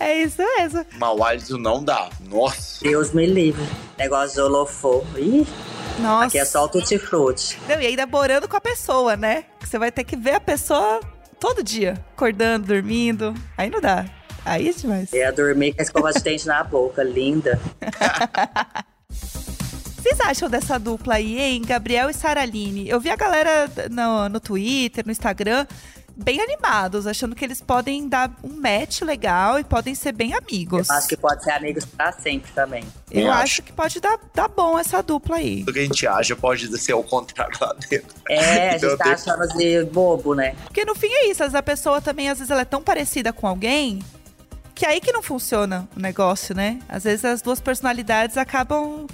É 0.00 0.16
isso 0.16 0.42
mesmo. 0.58 0.84
Mau 0.98 1.22
hálito 1.22 1.58
não 1.58 1.82
dá. 1.84 2.08
Nossa. 2.28 2.82
Deus 2.82 3.12
me 3.12 3.26
livre. 3.26 3.64
Negócio 3.98 4.34
de 4.34 4.40
olofô. 4.40 5.04
Ih, 5.16 5.46
Nossa. 6.00 6.26
aqui 6.26 6.38
é 6.38 6.44
só 6.44 6.64
o 6.64 6.68
tutti-frutti. 6.68 7.58
Não, 7.68 7.80
e 7.80 7.86
ainda 7.86 8.06
morando 8.06 8.48
com 8.48 8.56
a 8.56 8.60
pessoa, 8.60 9.16
né? 9.16 9.44
Você 9.60 9.78
vai 9.78 9.92
ter 9.92 10.04
que 10.04 10.16
ver 10.16 10.34
a 10.34 10.40
pessoa 10.40 11.00
todo 11.38 11.62
dia, 11.62 11.94
acordando, 12.12 12.66
dormindo. 12.66 13.34
Aí 13.56 13.70
não 13.70 13.80
dá. 13.80 14.06
Aí 14.44 14.68
é 14.68 14.72
demais. 14.72 15.12
Ia 15.12 15.32
dormir 15.32 15.74
com 15.74 15.80
a 15.80 15.82
escova 15.82 16.12
de 16.12 16.20
dente 16.20 16.46
na 16.46 16.62
boca. 16.64 17.02
Linda. 17.02 17.60
Vocês 20.02 20.18
acham 20.20 20.50
dessa 20.50 20.78
dupla 20.78 21.14
aí, 21.14 21.40
hein? 21.40 21.62
Gabriel 21.64 22.10
e 22.10 22.14
Saraline? 22.14 22.88
Eu 22.88 22.98
vi 22.98 23.08
a 23.08 23.14
galera 23.14 23.70
no, 23.88 24.28
no 24.28 24.40
Twitter, 24.40 25.06
no 25.06 25.12
Instagram, 25.12 25.64
bem 26.16 26.40
animados, 26.40 27.06
achando 27.06 27.34
que 27.34 27.44
eles 27.44 27.60
podem 27.60 28.08
dar 28.08 28.30
um 28.44 28.60
match 28.60 29.00
legal 29.02 29.58
e 29.58 29.64
podem 29.64 29.94
ser 29.94 30.12
bem 30.12 30.34
amigos. 30.34 30.90
Acho 30.90 31.08
que 31.08 31.16
pode 31.16 31.42
ser 31.42 31.52
amigos 31.52 31.84
pra 31.84 32.12
sempre 32.12 32.52
também. 32.52 32.84
Eu 33.10 33.22
Eu 33.22 33.30
acho 33.32 33.42
acho. 33.42 33.62
que 33.62 33.72
pode 33.72 34.00
dar, 34.00 34.18
dar 34.34 34.48
bom 34.48 34.78
essa 34.78 35.02
dupla 35.02 35.36
aí. 35.36 35.60
Tudo 35.60 35.72
que 35.72 35.78
a 35.80 35.84
gente 35.84 36.06
acha 36.06 36.36
pode 36.36 36.78
ser 36.78 36.92
o 36.94 37.02
contrário 37.02 37.56
lá 37.60 37.74
dentro. 37.88 38.14
É, 38.28 38.70
a 38.70 38.76
Então 38.76 38.88
gente 38.90 38.98
tá 38.98 39.04
tem- 39.04 39.12
achando 39.14 39.48
de 39.56 39.84
bobo, 39.86 40.34
né? 40.34 40.54
Porque 40.64 40.84
no 40.84 40.94
fim 40.94 41.08
é 41.10 41.26
isso, 41.30 41.42
às 41.42 41.48
vezes 41.52 41.54
a 41.54 41.62
pessoa 41.62 42.00
também, 42.00 42.28
às 42.28 42.38
vezes 42.38 42.50
ela 42.50 42.62
é 42.62 42.66
tão 42.66 42.82
parecida 42.82 43.32
com 43.32 43.46
alguém 43.46 43.98
que 44.74 44.86
aí 44.86 45.00
que 45.00 45.12
não 45.12 45.22
funciona 45.22 45.88
o 45.96 46.00
negócio, 46.00 46.54
né? 46.54 46.78
Às 46.88 47.04
vezes 47.04 47.24
as 47.24 47.42
duas 47.42 47.60
personalidades 47.60 48.36
acabam 48.36 49.06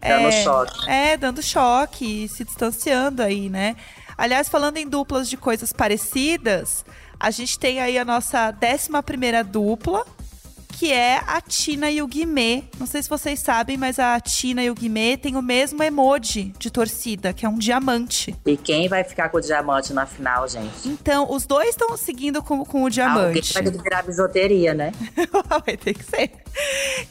Dando 0.00 0.28
é, 0.28 0.42
choque. 0.42 0.90
É, 0.90 1.16
dando 1.16 1.42
choque, 1.42 2.28
se 2.28 2.44
distanciando 2.44 3.22
aí, 3.22 3.48
né? 3.48 3.74
Aliás, 4.16 4.48
falando 4.48 4.76
em 4.76 4.88
duplas 4.88 5.28
de 5.28 5.36
coisas 5.36 5.72
parecidas, 5.72 6.84
a 7.18 7.30
gente 7.30 7.58
tem 7.58 7.80
aí 7.80 7.98
a 7.98 8.04
nossa 8.04 8.50
décima 8.50 9.02
primeira 9.02 9.42
dupla, 9.42 10.04
que 10.76 10.92
é 10.92 11.18
a 11.26 11.40
Tina 11.40 11.88
e 11.88 12.02
o 12.02 12.06
Guimê. 12.06 12.64
Não 12.80 12.86
sei 12.86 13.00
se 13.00 13.08
vocês 13.08 13.38
sabem, 13.38 13.76
mas 13.76 14.00
a 14.00 14.18
Tina 14.18 14.60
e 14.62 14.68
o 14.70 14.74
Guimê 14.74 15.16
têm 15.16 15.36
o 15.36 15.42
mesmo 15.42 15.80
emoji 15.84 16.52
de 16.58 16.68
torcida, 16.68 17.32
que 17.32 17.46
é 17.46 17.48
um 17.48 17.56
diamante. 17.58 18.34
E 18.44 18.56
quem 18.56 18.88
vai 18.88 19.04
ficar 19.04 19.28
com 19.28 19.38
o 19.38 19.40
diamante 19.40 19.92
na 19.92 20.04
final, 20.04 20.48
gente? 20.48 20.88
Então, 20.88 21.30
os 21.30 21.46
dois 21.46 21.68
estão 21.70 21.96
seguindo 21.96 22.42
com, 22.42 22.64
com 22.64 22.78
o 22.78 22.80
Alguém 22.86 22.90
diamante. 22.90 23.52
vai 23.54 23.62
ter 23.62 23.70
que 23.72 23.82
virar 23.82 24.02
bisoteria, 24.02 24.74
né? 24.74 24.92
vai 25.64 25.76
ter 25.76 25.94
que 25.94 26.04
ser. 26.04 26.32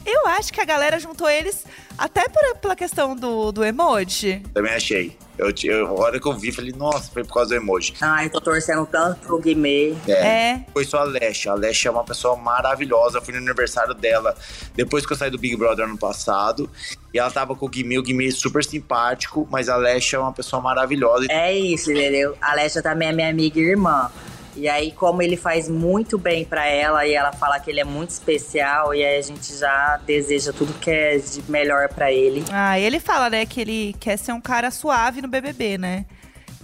Eu 0.04 0.26
acho 0.28 0.52
que 0.52 0.60
a 0.60 0.64
galera 0.66 1.00
juntou 1.00 1.28
eles 1.28 1.64
até 1.96 2.28
por- 2.28 2.56
pela 2.58 2.76
questão 2.76 3.16
do, 3.16 3.50
do 3.50 3.64
emoji. 3.64 4.42
Também 4.52 4.74
achei. 4.74 5.16
Eu, 5.36 5.52
eu, 5.64 5.86
a 5.86 5.92
hora 5.92 6.20
que 6.20 6.26
eu 6.26 6.32
vi, 6.32 6.52
falei, 6.52 6.72
nossa, 6.76 7.10
foi 7.10 7.24
por 7.24 7.34
causa 7.34 7.50
do 7.50 7.56
emoji. 7.56 7.94
Ai, 8.00 8.30
tô 8.30 8.40
torcendo 8.40 8.86
tanto 8.86 9.20
pro 9.20 9.38
Guimê. 9.38 9.94
É. 10.06 10.60
Foi 10.72 10.84
só 10.84 10.98
a 10.98 11.04
Lesha. 11.04 11.50
A 11.50 11.54
Lesha 11.54 11.88
é 11.88 11.92
uma 11.92 12.04
pessoa 12.04 12.36
maravilhosa. 12.36 13.18
Eu 13.18 13.22
fui 13.22 13.34
no 13.34 13.40
aniversário 13.40 13.94
dela 13.94 14.36
depois 14.74 15.04
que 15.04 15.12
eu 15.12 15.16
saí 15.16 15.30
do 15.30 15.38
Big 15.38 15.56
Brother 15.56 15.86
ano 15.86 15.98
passado. 15.98 16.70
E 17.12 17.18
ela 17.18 17.30
tava 17.30 17.54
com 17.56 17.66
o 17.66 17.68
Guimê. 17.68 17.98
O 17.98 18.02
Guimê 18.02 18.28
é 18.28 18.30
super 18.30 18.64
simpático, 18.64 19.46
mas 19.50 19.68
a 19.68 19.76
Lesha 19.76 20.16
é 20.16 20.20
uma 20.20 20.32
pessoa 20.32 20.62
maravilhosa. 20.62 21.26
É 21.30 21.52
isso, 21.52 21.90
entendeu? 21.90 22.36
A 22.40 22.52
Alessia 22.52 22.82
também 22.82 23.08
é 23.08 23.12
minha 23.12 23.28
amiga 23.28 23.58
e 23.58 23.62
irmã. 23.62 24.10
E 24.56 24.68
aí, 24.68 24.92
como 24.92 25.20
ele 25.20 25.36
faz 25.36 25.68
muito 25.68 26.16
bem 26.16 26.44
pra 26.44 26.66
ela 26.66 27.06
e 27.06 27.12
ela 27.12 27.32
fala 27.32 27.58
que 27.58 27.70
ele 27.70 27.80
é 27.80 27.84
muito 27.84 28.10
especial, 28.10 28.94
e 28.94 29.04
aí 29.04 29.18
a 29.18 29.22
gente 29.22 29.56
já 29.56 30.00
deseja 30.06 30.52
tudo 30.52 30.72
que 30.74 30.90
é 30.90 31.18
de 31.18 31.42
melhor 31.50 31.88
pra 31.88 32.12
ele. 32.12 32.44
Ah, 32.52 32.78
ele 32.78 33.00
fala, 33.00 33.28
né, 33.28 33.44
que 33.46 33.60
ele 33.60 33.96
quer 33.98 34.16
ser 34.16 34.32
um 34.32 34.40
cara 34.40 34.70
suave 34.70 35.20
no 35.20 35.28
BBB, 35.28 35.76
né? 35.78 36.06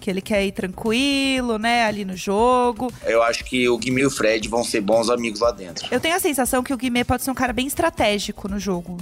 Que 0.01 0.09
ele 0.09 0.21
quer 0.23 0.45
ir 0.45 0.53
tranquilo, 0.53 1.59
né, 1.59 1.85
ali 1.85 2.05
no 2.05 2.17
jogo. 2.17 2.93
Eu 3.05 3.23
acho 3.23 3.45
que 3.45 3.69
o 3.69 3.77
Guimê 3.77 4.03
e 4.03 4.07
o 4.07 4.11
Fred 4.11 4.49
vão 4.49 4.63
ser 4.63 4.81
bons 4.81 5.11
amigos 5.11 5.41
lá 5.41 5.51
dentro. 5.51 5.89
Eu 5.91 6.01
tenho 6.01 6.15
a 6.15 6.21
sensação 6.21 6.63
que 6.63 6.73
o 6.73 6.77
Guimê 6.77 7.05
pode 7.05 7.23
ser 7.23 7.31
um 7.31 7.35
cara 7.35 7.53
bem 7.53 7.67
estratégico 7.67 8.49
no 8.49 8.59
jogo. 8.59 8.97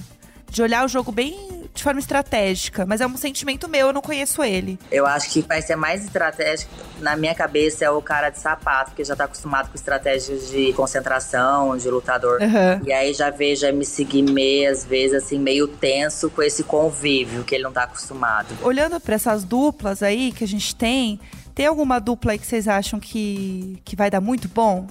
De 0.50 0.62
olhar 0.62 0.84
o 0.84 0.88
jogo 0.88 1.12
bem 1.12 1.57
de 1.78 1.82
forma 1.82 2.00
estratégica. 2.00 2.84
Mas 2.84 3.00
é 3.00 3.06
um 3.06 3.16
sentimento 3.16 3.68
meu, 3.68 3.88
eu 3.88 3.92
não 3.92 4.02
conheço 4.02 4.42
ele. 4.42 4.78
Eu 4.90 5.06
acho 5.06 5.30
que 5.30 5.40
vai 5.40 5.62
ser 5.62 5.76
mais 5.76 6.04
estratégico, 6.04 6.70
na 7.00 7.16
minha 7.16 7.34
cabeça, 7.34 7.84
é 7.84 7.90
o 7.90 8.02
cara 8.02 8.30
de 8.30 8.38
sapato, 8.38 8.92
que 8.94 9.02
já 9.04 9.16
tá 9.16 9.24
acostumado 9.24 9.70
com 9.70 9.74
estratégias 9.74 10.50
de 10.50 10.72
concentração, 10.74 11.76
de 11.76 11.88
lutador. 11.88 12.42
Aham. 12.42 12.82
E 12.84 12.92
aí 12.92 13.14
já 13.14 13.30
vejo 13.30 13.64
a 13.64 13.70
MC 13.70 14.04
Guimê, 14.04 14.66
às 14.66 14.84
vezes, 14.84 15.24
assim, 15.24 15.38
meio 15.38 15.68
tenso 15.68 16.28
com 16.28 16.42
esse 16.42 16.64
convívio 16.64 17.44
que 17.44 17.54
ele 17.54 17.64
não 17.64 17.72
tá 17.72 17.84
acostumado. 17.84 18.48
Olhando 18.62 19.00
pra 19.00 19.14
essas 19.14 19.44
duplas 19.44 20.02
aí 20.02 20.32
que 20.32 20.42
a 20.42 20.48
gente 20.48 20.74
tem, 20.74 21.20
tem 21.54 21.66
alguma 21.66 22.00
dupla 22.00 22.32
aí 22.32 22.38
que 22.38 22.46
vocês 22.46 22.66
acham 22.66 22.98
que, 22.98 23.80
que 23.84 23.94
vai 23.94 24.10
dar 24.10 24.20
muito 24.20 24.48
bom? 24.48 24.86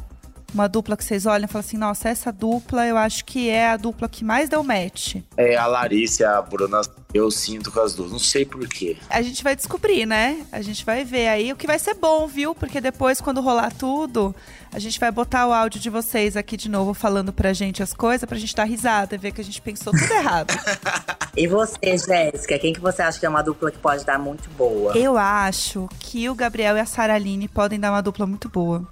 Uma 0.54 0.68
dupla 0.68 0.96
que 0.96 1.04
vocês 1.04 1.26
olham 1.26 1.46
e 1.46 1.48
falam 1.48 1.66
assim, 1.66 1.78
nossa, 1.78 2.10
essa 2.10 2.32
dupla 2.32 2.86
eu 2.86 2.98
acho 2.98 3.26
que 3.26 3.50
é 3.50 3.70
a 3.70 3.78
dupla 3.78 4.08
que 4.08 4.24
mais 4.24 4.48
deu 4.48 4.64
match. 4.64 5.18
É 5.36 5.56
a 5.58 5.68
Larissa 5.68 6.24
e 6.24 6.26
a 6.26 6.42
Bruna, 6.42 6.82
eu 7.14 7.30
sinto 7.30 7.72
com 7.72 7.82
as 7.82 7.94
duas. 7.94 8.12
Não 8.12 8.20
sei 8.20 8.46
porquê. 8.46 8.98
A 9.10 9.22
gente 9.22 9.44
vai 9.44 9.56
descobrir, 9.56 10.06
né? 10.06 10.46
A 10.52 10.62
gente 10.62 10.86
vai 10.86 11.04
ver 11.04 11.28
aí 11.28 11.52
o 11.52 11.56
que 11.56 11.68
vai 11.68 11.78
ser 11.78 11.96
bom, 11.96 12.28
viu? 12.28 12.56
Porque 12.56 12.80
depois, 12.80 13.20
quando 13.20 13.42
rolar 13.42 13.72
tudo, 13.72 14.34
a 14.72 14.80
gente 14.80 15.00
vai 15.00 15.12
botar 15.12 15.48
o 15.48 15.54
áudio 15.54 15.80
de 15.82 15.90
vocês 15.90 16.38
aqui 16.38 16.56
de 16.56 16.70
novo 16.70 16.94
falando 16.94 17.34
pra 17.34 17.52
gente 17.54 17.84
as 17.84 17.94
coisas, 17.94 18.28
pra 18.28 18.38
gente 18.38 18.56
dar 18.56 18.64
risada 18.64 19.16
e 19.16 19.18
ver 19.18 19.34
que 19.34 19.42
a 19.42 19.44
gente 19.44 19.62
pensou 19.62 19.92
tudo 19.94 20.12
errado. 20.12 20.54
E 21.38 21.46
você, 21.46 21.78
Jéssica, 21.84 22.58
quem 22.58 22.74
que 22.74 22.80
você 22.80 23.04
acha 23.04 23.20
que 23.20 23.26
é 23.26 23.30
uma 23.30 23.44
dupla 23.44 23.70
que 23.70 23.78
pode 23.78 24.04
dar 24.04 24.18
muito 24.18 24.50
boa? 24.58 24.98
Eu 24.98 25.20
acho 25.20 25.88
que 26.00 26.28
o 26.28 26.34
Gabriel 26.34 26.76
e 26.76 26.80
a 26.80 26.86
Saraline 26.88 27.48
podem 27.48 27.80
dar 27.80 27.92
uma 27.92 28.02
dupla 28.02 28.26
muito 28.26 28.50
boa. 28.50 28.88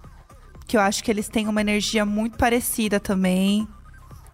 Que 0.68 0.78
eu 0.78 0.82
acho 0.82 1.04
que 1.04 1.12
eles 1.12 1.30
têm 1.30 1.48
uma 1.48 1.62
energia 1.62 2.06
muito 2.06 2.38
parecida 2.38 3.00
também. 3.00 3.68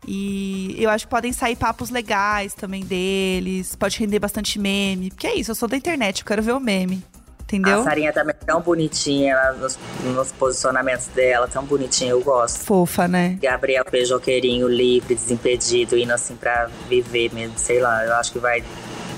E 0.07 0.75
eu 0.79 0.89
acho 0.89 1.05
que 1.05 1.11
podem 1.11 1.31
sair 1.31 1.55
papos 1.55 1.89
legais 1.89 2.53
também 2.53 2.83
deles. 2.83 3.75
Pode 3.75 3.99
render 3.99 4.19
bastante 4.19 4.57
meme. 4.57 5.09
Porque 5.09 5.27
é 5.27 5.35
isso, 5.35 5.51
eu 5.51 5.55
sou 5.55 5.67
da 5.67 5.77
internet, 5.77 6.21
eu 6.21 6.25
quero 6.25 6.41
ver 6.41 6.53
o 6.53 6.59
meme. 6.59 7.03
Entendeu? 7.41 7.81
A 7.81 7.83
Sarinha 7.83 8.13
também 8.13 8.33
é 8.39 8.45
tão 8.45 8.61
bonitinha 8.61 9.33
ela, 9.33 9.53
nos, 9.53 9.77
nos 10.05 10.31
posicionamentos 10.31 11.07
dela, 11.07 11.49
tão 11.49 11.65
bonitinha, 11.65 12.11
eu 12.11 12.21
gosto. 12.21 12.63
Fofa, 12.63 13.09
né? 13.09 13.37
Gabriel 13.41 13.83
beijoqueirinho, 13.91 14.69
livre, 14.69 15.13
desimpedido, 15.13 15.97
indo 15.97 16.13
assim 16.13 16.35
pra 16.37 16.69
viver 16.87 17.33
mesmo, 17.33 17.57
sei 17.57 17.81
lá, 17.81 18.05
eu 18.05 18.15
acho 18.15 18.31
que 18.31 18.39
vai. 18.39 18.63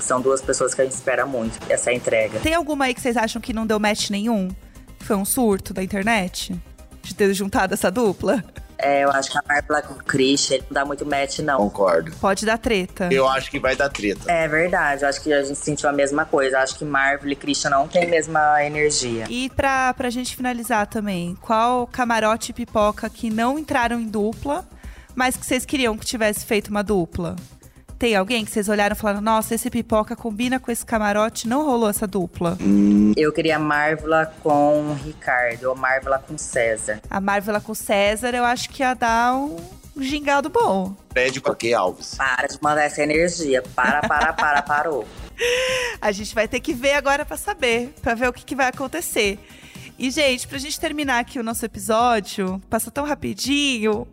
São 0.00 0.20
duas 0.20 0.42
pessoas 0.42 0.74
que 0.74 0.80
a 0.80 0.84
gente 0.84 0.94
espera 0.94 1.24
muito, 1.24 1.58
essa 1.68 1.92
entrega. 1.92 2.40
Tem 2.40 2.54
alguma 2.54 2.86
aí 2.86 2.94
que 2.94 3.00
vocês 3.00 3.16
acham 3.16 3.40
que 3.40 3.52
não 3.52 3.64
deu 3.64 3.78
match 3.78 4.10
nenhum? 4.10 4.48
Foi 4.98 5.14
um 5.14 5.24
surto 5.24 5.72
da 5.72 5.82
internet? 5.82 6.60
De 7.04 7.14
ter 7.14 7.32
juntado 7.34 7.74
essa 7.74 7.90
dupla? 7.90 8.42
É, 8.78 9.04
eu 9.04 9.10
acho 9.10 9.30
que 9.30 9.38
a 9.38 9.42
Marvel 9.46 9.82
com 9.82 9.94
o 9.94 10.04
Christian, 10.04 10.56
ele 10.56 10.64
não 10.68 10.74
dá 10.74 10.84
muito 10.84 11.06
match, 11.06 11.38
não. 11.38 11.56
Concordo. 11.58 12.12
Pode 12.20 12.44
dar 12.44 12.58
treta. 12.58 13.08
Eu 13.10 13.26
acho 13.28 13.50
que 13.50 13.58
vai 13.58 13.76
dar 13.76 13.88
treta. 13.88 14.30
É 14.30 14.46
verdade, 14.48 15.02
eu 15.02 15.08
acho 15.08 15.22
que 15.22 15.32
a 15.32 15.42
gente 15.42 15.58
sentiu 15.58 15.88
a 15.88 15.92
mesma 15.92 16.24
coisa. 16.24 16.56
Eu 16.56 16.60
acho 16.60 16.76
que 16.76 16.84
Marvel 16.84 17.30
e 17.30 17.36
Christian 17.36 17.70
não 17.70 17.88
tem 17.88 18.04
a 18.04 18.08
mesma 18.08 18.62
energia. 18.64 19.24
E 19.30 19.48
pra, 19.50 19.94
pra 19.94 20.10
gente 20.10 20.36
finalizar 20.36 20.86
também, 20.86 21.36
qual 21.40 21.86
camarote 21.86 22.50
e 22.50 22.54
pipoca 22.54 23.08
que 23.08 23.30
não 23.30 23.58
entraram 23.58 24.00
em 24.00 24.06
dupla, 24.06 24.66
mas 25.14 25.36
que 25.36 25.46
vocês 25.46 25.64
queriam 25.64 25.96
que 25.96 26.04
tivesse 26.04 26.44
feito 26.44 26.68
uma 26.68 26.82
dupla? 26.82 27.36
Tem 27.98 28.16
alguém 28.16 28.44
que 28.44 28.50
vocês 28.50 28.68
olharam 28.68 28.94
e 28.94 28.98
falaram, 28.98 29.20
nossa, 29.20 29.54
esse 29.54 29.70
pipoca 29.70 30.16
combina 30.16 30.58
com 30.58 30.70
esse 30.70 30.84
camarote, 30.84 31.48
não 31.48 31.64
rolou 31.64 31.88
essa 31.88 32.06
dupla? 32.06 32.58
Eu 33.16 33.32
queria 33.32 33.58
Marvel 33.58 34.26
com 34.42 34.94
Ricardo, 35.04 35.64
ou 35.70 35.76
Marvel 35.76 36.18
com 36.26 36.36
César. 36.36 37.00
A 37.08 37.20
Marvel 37.20 37.60
com 37.60 37.74
César, 37.74 38.34
eu 38.34 38.44
acho 38.44 38.68
que 38.70 38.82
ia 38.82 38.94
dar 38.94 39.34
um 39.36 39.56
gingado 39.96 40.48
bom. 40.48 40.94
Pede 41.12 41.40
com 41.40 41.52
a 41.52 41.56
Kay 41.56 41.74
Alves. 41.74 42.14
Para 42.16 42.48
de 42.48 42.58
mandar 42.60 42.82
essa 42.82 43.02
energia. 43.02 43.62
Para, 43.74 44.00
para, 44.02 44.32
para, 44.32 44.62
parou. 44.62 45.06
A 46.00 46.12
gente 46.12 46.34
vai 46.34 46.48
ter 46.48 46.60
que 46.60 46.72
ver 46.72 46.94
agora 46.94 47.24
pra 47.24 47.36
saber, 47.36 47.94
pra 48.02 48.14
ver 48.14 48.28
o 48.28 48.32
que, 48.32 48.44
que 48.44 48.54
vai 48.54 48.68
acontecer. 48.68 49.38
E, 49.98 50.10
gente, 50.10 50.48
pra 50.48 50.58
gente 50.58 50.78
terminar 50.78 51.20
aqui 51.20 51.38
o 51.38 51.42
nosso 51.42 51.64
episódio, 51.64 52.60
passa 52.68 52.90
tão 52.90 53.04
rapidinho. 53.04 54.06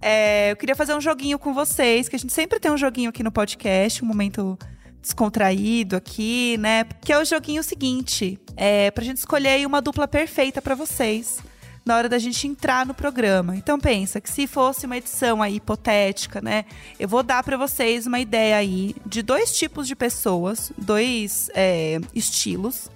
É, 0.00 0.52
eu 0.52 0.56
queria 0.56 0.74
fazer 0.74 0.94
um 0.94 1.00
joguinho 1.00 1.38
com 1.38 1.52
vocês, 1.52 2.08
que 2.08 2.16
a 2.16 2.18
gente 2.18 2.32
sempre 2.32 2.58
tem 2.58 2.70
um 2.70 2.78
joguinho 2.78 3.10
aqui 3.10 3.22
no 3.22 3.30
podcast, 3.30 4.02
um 4.02 4.08
momento 4.08 4.58
descontraído 5.00 5.96
aqui, 5.96 6.56
né? 6.58 6.84
Que 7.02 7.12
é 7.12 7.18
o 7.18 7.24
joguinho 7.24 7.62
seguinte: 7.62 8.38
é 8.56 8.90
pra 8.90 9.04
gente 9.04 9.18
escolher 9.18 9.66
uma 9.66 9.80
dupla 9.80 10.08
perfeita 10.08 10.62
pra 10.62 10.74
vocês 10.74 11.38
na 11.84 11.96
hora 11.96 12.08
da 12.08 12.18
gente 12.18 12.46
entrar 12.46 12.86
no 12.86 12.94
programa. 12.94 13.56
Então 13.56 13.78
pensa 13.78 14.20
que 14.20 14.30
se 14.30 14.46
fosse 14.46 14.86
uma 14.86 14.96
edição 14.96 15.42
aí 15.42 15.56
hipotética, 15.56 16.40
né? 16.40 16.64
Eu 16.98 17.08
vou 17.08 17.22
dar 17.22 17.42
pra 17.42 17.56
vocês 17.56 18.06
uma 18.06 18.20
ideia 18.20 18.56
aí 18.56 18.94
de 19.04 19.22
dois 19.22 19.56
tipos 19.56 19.88
de 19.88 19.96
pessoas, 19.96 20.72
dois 20.78 21.50
é, 21.54 21.98
estilos. 22.14 22.90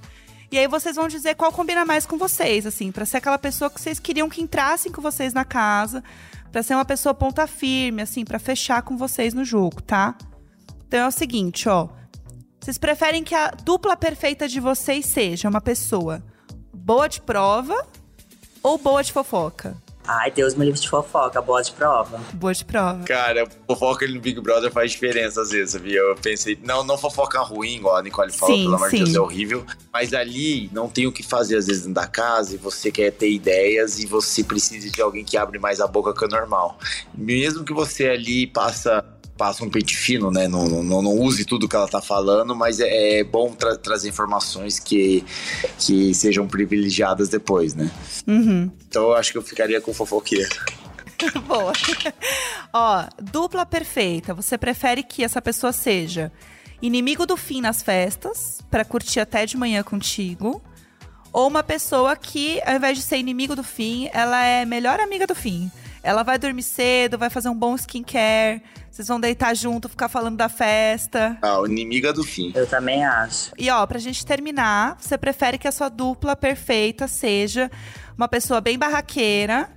E 0.53 0.59
aí 0.59 0.69
vocês 0.69 0.95
vão 0.95 1.09
dizer 1.09 1.35
qual 1.35 1.51
combina 1.51 1.85
mais 1.85 2.07
com 2.07 2.17
vocês, 2.17 2.65
assim, 2.65 2.93
pra 2.93 3.05
ser 3.05 3.17
aquela 3.17 3.39
pessoa 3.39 3.69
que 3.69 3.81
vocês 3.81 3.99
queriam 3.99 4.29
que 4.29 4.41
entrassem 4.41 4.93
com 4.93 5.03
vocês 5.03 5.35
na 5.35 5.45
casa, 5.45 6.05
pra 6.55 6.63
ser 6.63 6.77
uma 6.77 6.85
pessoa 6.85 7.13
ponta 7.13 7.49
firme, 7.49 8.01
assim, 8.01 8.25
pra 8.25 8.39
fechar 8.39 8.81
com 8.83 8.97
vocês 8.97 9.35
no 9.35 9.45
jogo, 9.45 9.83
tá? 9.83 10.17
Então 10.87 11.01
é 11.01 11.09
o 11.09 11.11
seguinte, 11.11 11.69
ó. 11.69 11.89
Vocês 12.61 12.79
preferem 12.79 13.25
que 13.25 13.35
a 13.35 13.49
dupla 13.51 13.97
perfeita 13.97 14.47
de 14.47 14.61
vocês 14.61 15.05
seja 15.05 15.49
uma 15.49 15.61
pessoa 15.61 16.23
boa 16.73 17.09
de 17.09 17.21
prova 17.21 17.75
ou 18.63 18.79
boa 18.79 19.03
de 19.03 19.13
fofoca? 19.13 19.77
Ai, 20.07 20.31
Deus 20.31 20.55
me 20.55 20.67
livre 20.67 20.79
de 20.79 20.89
fofoca, 20.89 21.41
boa 21.41 21.63
de 21.63 21.73
prova. 21.73 22.21
Boa 22.35 22.53
de 22.53 22.65
prova. 22.65 23.03
Cara, 23.05 23.49
fofoca 23.67 24.07
no 24.07 24.21
Big 24.21 24.39
Brother 24.41 24.71
faz 24.71 24.93
diferença 24.93 25.41
às 25.41 25.51
vezes, 25.51 25.71
sabia? 25.73 26.01
Eu 26.01 26.15
pensei, 26.17 26.59
não, 26.63 26.85
não 26.85 26.99
fofoca 26.99 27.41
ruim, 27.41 27.77
igual 27.77 27.97
a 27.97 28.03
Nicole 28.03 28.31
falou, 28.31 28.55
Sim, 28.55 28.65
pelo 28.65 28.77
amor 28.77 28.91
de. 28.91 28.99
Deus, 28.99 29.15
é 29.15 29.21
horrível. 29.21 29.65
Mas 29.93 30.13
ali 30.13 30.69
não 30.73 30.89
tem 30.89 31.07
o 31.07 31.13
que 31.13 31.23
fazer 31.23 31.57
às 31.57 31.67
vezes 31.67 31.83
dentro 31.83 31.95
da 31.95 32.07
casa 32.07 32.55
e 32.55 32.59
você 32.59 32.91
quer 32.91 33.13
ter 33.13 33.31
ideias 33.31 33.99
e 33.99 34.07
você 34.07 34.45
precisa 34.45 34.91
de 34.91 35.01
alguém 35.01 35.25
que 35.25 35.37
abre 35.37 35.59
mais 35.59 35.81
a 35.81 35.87
boca 35.87 36.13
que 36.13 36.25
o 36.25 36.29
normal. 36.29 36.79
Mesmo 37.15 37.65
que 37.65 37.73
você 37.73 38.09
ali 38.09 38.47
passa 38.47 39.03
passa 39.37 39.65
um 39.65 39.71
pente 39.71 39.97
fino, 39.97 40.31
né? 40.31 40.47
Não, 40.47 40.67
não, 40.67 41.03
não 41.03 41.13
use 41.13 41.45
tudo 41.45 41.69
que 41.69 41.75
ela 41.77 41.89
tá 41.89 42.01
falando, 42.01 42.55
mas 42.55 42.81
é, 42.81 43.19
é 43.19 43.25
bom 43.25 43.53
tra- 43.53 43.77
trazer 43.77 44.09
informações 44.09 44.79
que, 44.79 45.25
que 45.79 46.15
sejam 46.15 46.47
privilegiadas 46.47 47.29
depois, 47.29 47.75
né? 47.75 47.91
Uhum. 48.27 48.71
Então 48.89 49.05
eu 49.05 49.15
acho 49.15 49.33
que 49.33 49.39
eu 49.39 49.43
ficaria 49.43 49.81
com 49.81 49.93
fofoqueira. 49.93 50.49
Boa. 51.47 51.73
Ó, 52.73 53.05
dupla 53.21 53.65
perfeita. 53.67 54.35
Você 54.35 54.57
prefere 54.59 55.03
que 55.03 55.25
essa 55.25 55.41
pessoa 55.43 55.73
seja 55.73 56.31
inimigo 56.83 57.27
do 57.27 57.37
fim 57.37 57.61
nas 57.61 57.83
festas, 57.83 58.59
pra 58.71 58.85
curtir 58.85 59.21
até 59.21 59.47
de 59.47 59.57
manhã 59.57 59.83
contigo, 59.83 60.63
ou 61.33 61.49
uma 61.49 61.63
pessoa 61.63 62.15
que, 62.15 62.61
ao 62.65 62.77
invés 62.77 62.99
de 62.99 63.03
ser 63.05 63.17
inimigo 63.17 63.57
do 63.57 63.65
fim, 63.65 64.09
ela 64.13 64.45
é 64.45 64.65
melhor 64.65 65.01
amiga 65.01 65.27
do 65.27 65.35
fim. 65.35 65.71
Ela 66.05 66.23
vai 66.23 66.39
dormir 66.39 66.63
cedo, 66.63 67.17
vai 67.17 67.31
fazer 67.31 67.49
um 67.49 67.55
bom 67.55 67.75
skincare, 67.75 68.63
vocês 68.91 69.09
vão 69.09 69.19
deitar 69.19 69.57
junto, 69.57 69.89
ficar 69.89 70.07
falando 70.07 70.37
da 70.37 70.51
festa. 70.51 71.39
Ah, 71.41 71.59
o 71.61 71.67
inimiga 71.67 72.13
do 72.13 72.23
fim. 72.23 72.53
Eu 72.55 72.67
também 72.67 73.03
acho. 73.03 73.53
E 73.57 73.71
ó, 73.71 73.87
pra 73.87 73.99
gente 73.99 74.25
terminar, 74.27 74.99
você 75.01 75.17
prefere 75.17 75.57
que 75.57 75.67
a 75.67 75.73
sua 75.73 75.89
dupla 75.89 76.37
perfeita 76.37 77.09
seja 77.09 77.71
uma 78.19 78.29
pessoa 78.29 78.61
bem 78.61 78.79
barraqueira, 78.79 79.71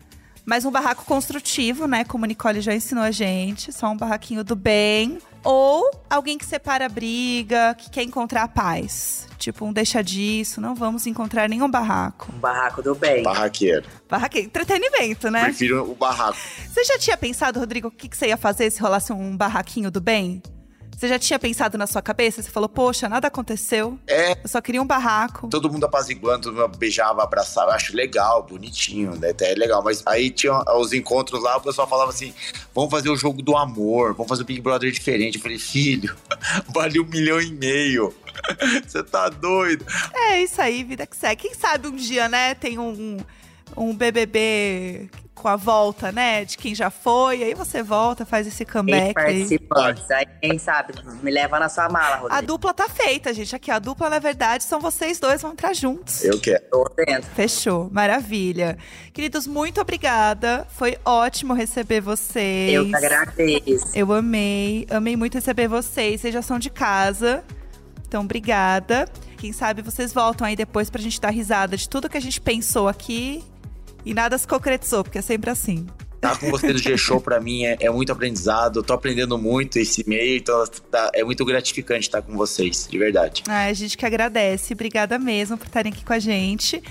mas 0.46 0.66
um 0.66 0.72
barraco 0.72 1.06
construtivo, 1.06 1.88
né? 1.88 2.04
Como 2.04 2.26
a 2.26 2.28
Nicole 2.28 2.60
já 2.60 2.76
ensinou 2.76 3.06
a 3.06 3.12
gente, 3.12 3.72
só 3.72 3.88
um 3.90 3.96
barraquinho 3.96 4.44
do 4.44 4.56
bem. 4.56 5.20
Ou 5.50 5.90
alguém 6.10 6.38
que 6.38 6.46
separa 6.46 6.88
a 6.88 6.90
briga, 6.90 7.74
que 7.76 7.90
quer 7.90 8.04
encontrar 8.04 8.44
a 8.44 8.48
paz. 8.50 9.30
Tipo, 9.38 9.64
um 9.64 9.72
deixa 9.72 10.04
disso, 10.04 10.60
não 10.60 10.76
vamos 10.76 11.08
encontrar 11.08 11.48
nenhum 11.48 11.72
barraco. 11.72 12.30
Um 12.36 12.38
barraco 12.38 12.84
do 12.84 12.94
bem. 12.94 13.24
Barraqueiro. 13.24 13.88
Barraqueiro, 14.10 14.48
entretenimento, 14.48 15.32
né? 15.32 15.46
Prefiro 15.46 15.90
o 15.90 15.96
barraco. 15.96 16.38
Você 16.68 16.84
já 16.84 17.00
tinha 17.00 17.16
pensado, 17.16 17.62
Rodrigo, 17.62 17.88
o 17.88 17.92
que, 17.92 18.10
que 18.10 18.18
você 18.18 18.28
ia 18.28 18.36
fazer 18.36 18.70
se 18.70 18.82
rolasse 18.82 19.14
um 19.14 19.38
barraquinho 19.38 19.90
do 19.90 20.02
bem? 20.02 20.44
Você 20.98 21.08
já 21.08 21.20
tinha 21.20 21.38
pensado 21.38 21.78
na 21.78 21.86
sua 21.86 22.02
cabeça? 22.02 22.42
Você 22.42 22.50
falou, 22.50 22.68
poxa, 22.68 23.08
nada 23.08 23.28
aconteceu. 23.28 24.00
É. 24.08 24.32
Eu 24.32 24.48
só 24.48 24.60
queria 24.60 24.82
um 24.82 24.86
barraco. 24.86 25.48
Todo 25.48 25.72
mundo 25.72 25.86
apaziguando, 25.86 26.50
todo 26.50 26.56
mundo 26.56 26.76
beijava, 26.76 27.22
abraçava. 27.22 27.70
Eu 27.70 27.76
acho 27.76 27.96
legal, 27.96 28.42
bonitinho, 28.42 29.16
né? 29.16 29.30
Até 29.30 29.52
é 29.52 29.56
legal. 29.56 29.84
Mas 29.84 30.02
aí 30.08 30.32
tinha 30.32 30.60
os 30.76 30.94
encontros 30.94 31.44
lá, 31.44 31.56
o 31.58 31.62
pessoal 31.62 31.88
falava 31.88 32.10
assim: 32.10 32.34
vamos 32.74 32.90
fazer 32.90 33.12
o 33.12 33.16
jogo 33.16 33.44
do 33.44 33.56
amor, 33.56 34.16
vamos 34.16 34.28
fazer 34.28 34.42
o 34.42 34.46
Big 34.46 34.60
Brother 34.60 34.92
diferente. 34.92 35.36
Eu 35.36 35.44
falei, 35.44 35.60
filho, 35.60 36.16
vale 36.74 37.00
um 37.00 37.06
milhão 37.06 37.40
e 37.40 37.52
meio. 37.52 38.12
Você 38.84 39.04
tá 39.04 39.30
doido? 39.30 39.86
É 40.16 40.42
isso 40.42 40.60
aí, 40.60 40.84
vida 40.84 41.06
que 41.06 41.16
segue. 41.16 41.44
Quem 41.44 41.54
sabe 41.54 41.88
um 41.88 41.96
dia, 41.96 42.28
né, 42.28 42.56
tem 42.56 42.80
um, 42.80 43.18
um 43.76 43.94
BBB 43.94 45.12
com 45.38 45.48
a 45.48 45.56
volta, 45.56 46.12
né, 46.12 46.44
de 46.44 46.58
quem 46.58 46.74
já 46.74 46.90
foi. 46.90 47.44
Aí 47.44 47.54
você 47.54 47.84
volta, 47.84 48.26
faz 48.26 48.48
esse 48.48 48.66
comeback 48.66 49.08
aí. 49.08 49.14
participantes. 49.14 50.12
Aí, 50.12 50.26
quem 50.42 50.58
sabe, 50.58 50.94
me 51.22 51.32
leva 51.32 51.60
na 51.60 51.70
sua 51.70 51.88
mala, 51.88 52.16
A 52.16 52.20
Rodrigo. 52.20 52.48
dupla 52.48 52.74
tá 52.74 52.90
feita, 52.90 53.34
gente. 53.34 53.56
Aqui, 53.56 53.70
a 53.72 53.80
dupla, 53.80 54.10
na 54.10 54.20
verdade, 54.20 54.64
são 54.64 54.80
vocês 54.80 55.20
dois, 55.20 55.42
vão 55.42 55.52
entrar 55.52 55.74
juntos. 55.74 56.24
Eu 56.24 56.40
quero. 56.40 56.64
Tô 56.72 56.92
dentro. 56.98 57.30
Fechou, 57.36 57.90
maravilha. 57.92 58.78
Queridos, 59.14 59.48
muito 59.48 59.80
obrigada. 59.80 60.66
Foi 60.72 60.98
ótimo 61.06 61.54
receber 61.54 62.02
vocês. 62.02 62.74
Eu 62.74 62.86
que 62.88 62.96
agradeço. 62.96 63.92
Eu 63.94 64.12
amei, 64.12 64.88
amei 64.90 65.16
muito 65.16 65.36
receber 65.36 65.68
vocês. 65.68 66.22
Vocês 66.22 66.34
já 66.34 66.42
são 66.42 66.58
de 66.58 66.70
casa. 66.70 67.44
Então, 68.08 68.24
obrigada. 68.24 69.08
Quem 69.38 69.54
sabe 69.54 69.82
vocês 69.82 70.12
voltam 70.12 70.48
aí 70.48 70.56
depois 70.56 70.90
pra 70.90 71.00
gente 71.02 71.22
dar 71.22 71.30
risada 71.30 71.78
de 71.78 71.88
tudo 71.88 72.10
que 72.10 72.18
a 72.18 72.22
gente 72.22 72.42
pensou 72.42 72.88
aqui 72.88 73.44
e 74.10 74.14
nada 74.14 74.38
se 74.38 74.48
concretizou, 74.48 75.04
porque 75.04 75.18
é 75.18 75.22
sempre 75.22 75.50
assim. 75.50 75.86
Estar 76.16 76.40
com 76.40 76.50
você 76.50 76.74
no 76.74 76.80
G-Show 76.80 77.22
pra 77.22 77.40
mim 77.40 77.64
é, 77.64 77.78
é 77.80 77.90
muito 77.92 78.12
aprendizado. 78.12 78.80
Eu 78.80 78.84
tô 78.84 78.94
aprendendo 78.94 79.38
muito 79.38 79.78
esse 79.78 80.04
meio, 80.10 80.38
então 80.38 80.66
tá- 80.90 81.12
é 81.14 81.24
muito 81.24 81.46
gratificante 81.46 82.08
estar 82.08 82.24
com 82.24 82.36
vocês, 82.36 82.88
de 82.90 82.98
verdade. 82.98 83.44
Ah, 83.48 83.66
a 83.66 83.74
gente 83.74 83.96
que 83.96 84.04
agradece. 84.04 84.74
Obrigada 84.74 85.20
mesmo 85.20 85.58
por 85.60 85.68
estarem 85.68 85.92
aqui 85.94 86.04
com 86.04 86.14
a 86.14 86.18
gente. 86.20 86.82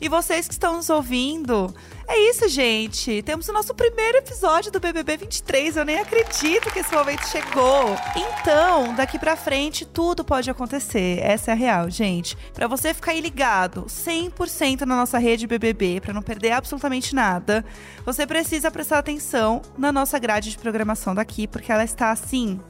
E 0.00 0.08
vocês 0.08 0.46
que 0.46 0.52
estão 0.52 0.76
nos 0.76 0.90
ouvindo, 0.90 1.74
é 2.06 2.18
isso, 2.30 2.48
gente. 2.48 3.22
Temos 3.22 3.48
o 3.48 3.52
nosso 3.52 3.74
primeiro 3.74 4.18
episódio 4.18 4.70
do 4.70 4.78
BBB 4.78 5.16
23. 5.16 5.76
Eu 5.76 5.84
nem 5.84 5.98
acredito 5.98 6.70
que 6.70 6.80
esse 6.80 6.94
momento 6.94 7.26
chegou. 7.26 7.96
Então, 8.14 8.94
daqui 8.94 9.18
pra 9.18 9.36
frente, 9.36 9.84
tudo 9.84 10.24
pode 10.24 10.50
acontecer. 10.50 11.18
Essa 11.22 11.50
é 11.50 11.54
a 11.54 11.56
real, 11.56 11.90
gente. 11.90 12.36
Pra 12.52 12.68
você 12.68 12.92
ficar 12.92 13.12
aí 13.12 13.20
ligado 13.20 13.86
100% 13.86 14.82
na 14.82 14.96
nossa 14.96 15.18
rede 15.18 15.46
BBB, 15.46 16.00
pra 16.00 16.12
não 16.12 16.22
perder 16.22 16.52
absolutamente 16.52 17.14
nada, 17.14 17.64
você 18.04 18.26
precisa 18.26 18.70
prestar 18.70 18.98
atenção 18.98 19.62
na 19.78 19.90
nossa 19.90 20.18
grade 20.18 20.50
de 20.50 20.58
programação 20.58 21.14
daqui, 21.14 21.46
porque 21.46 21.72
ela 21.72 21.84
está 21.84 22.10
assim. 22.10 22.60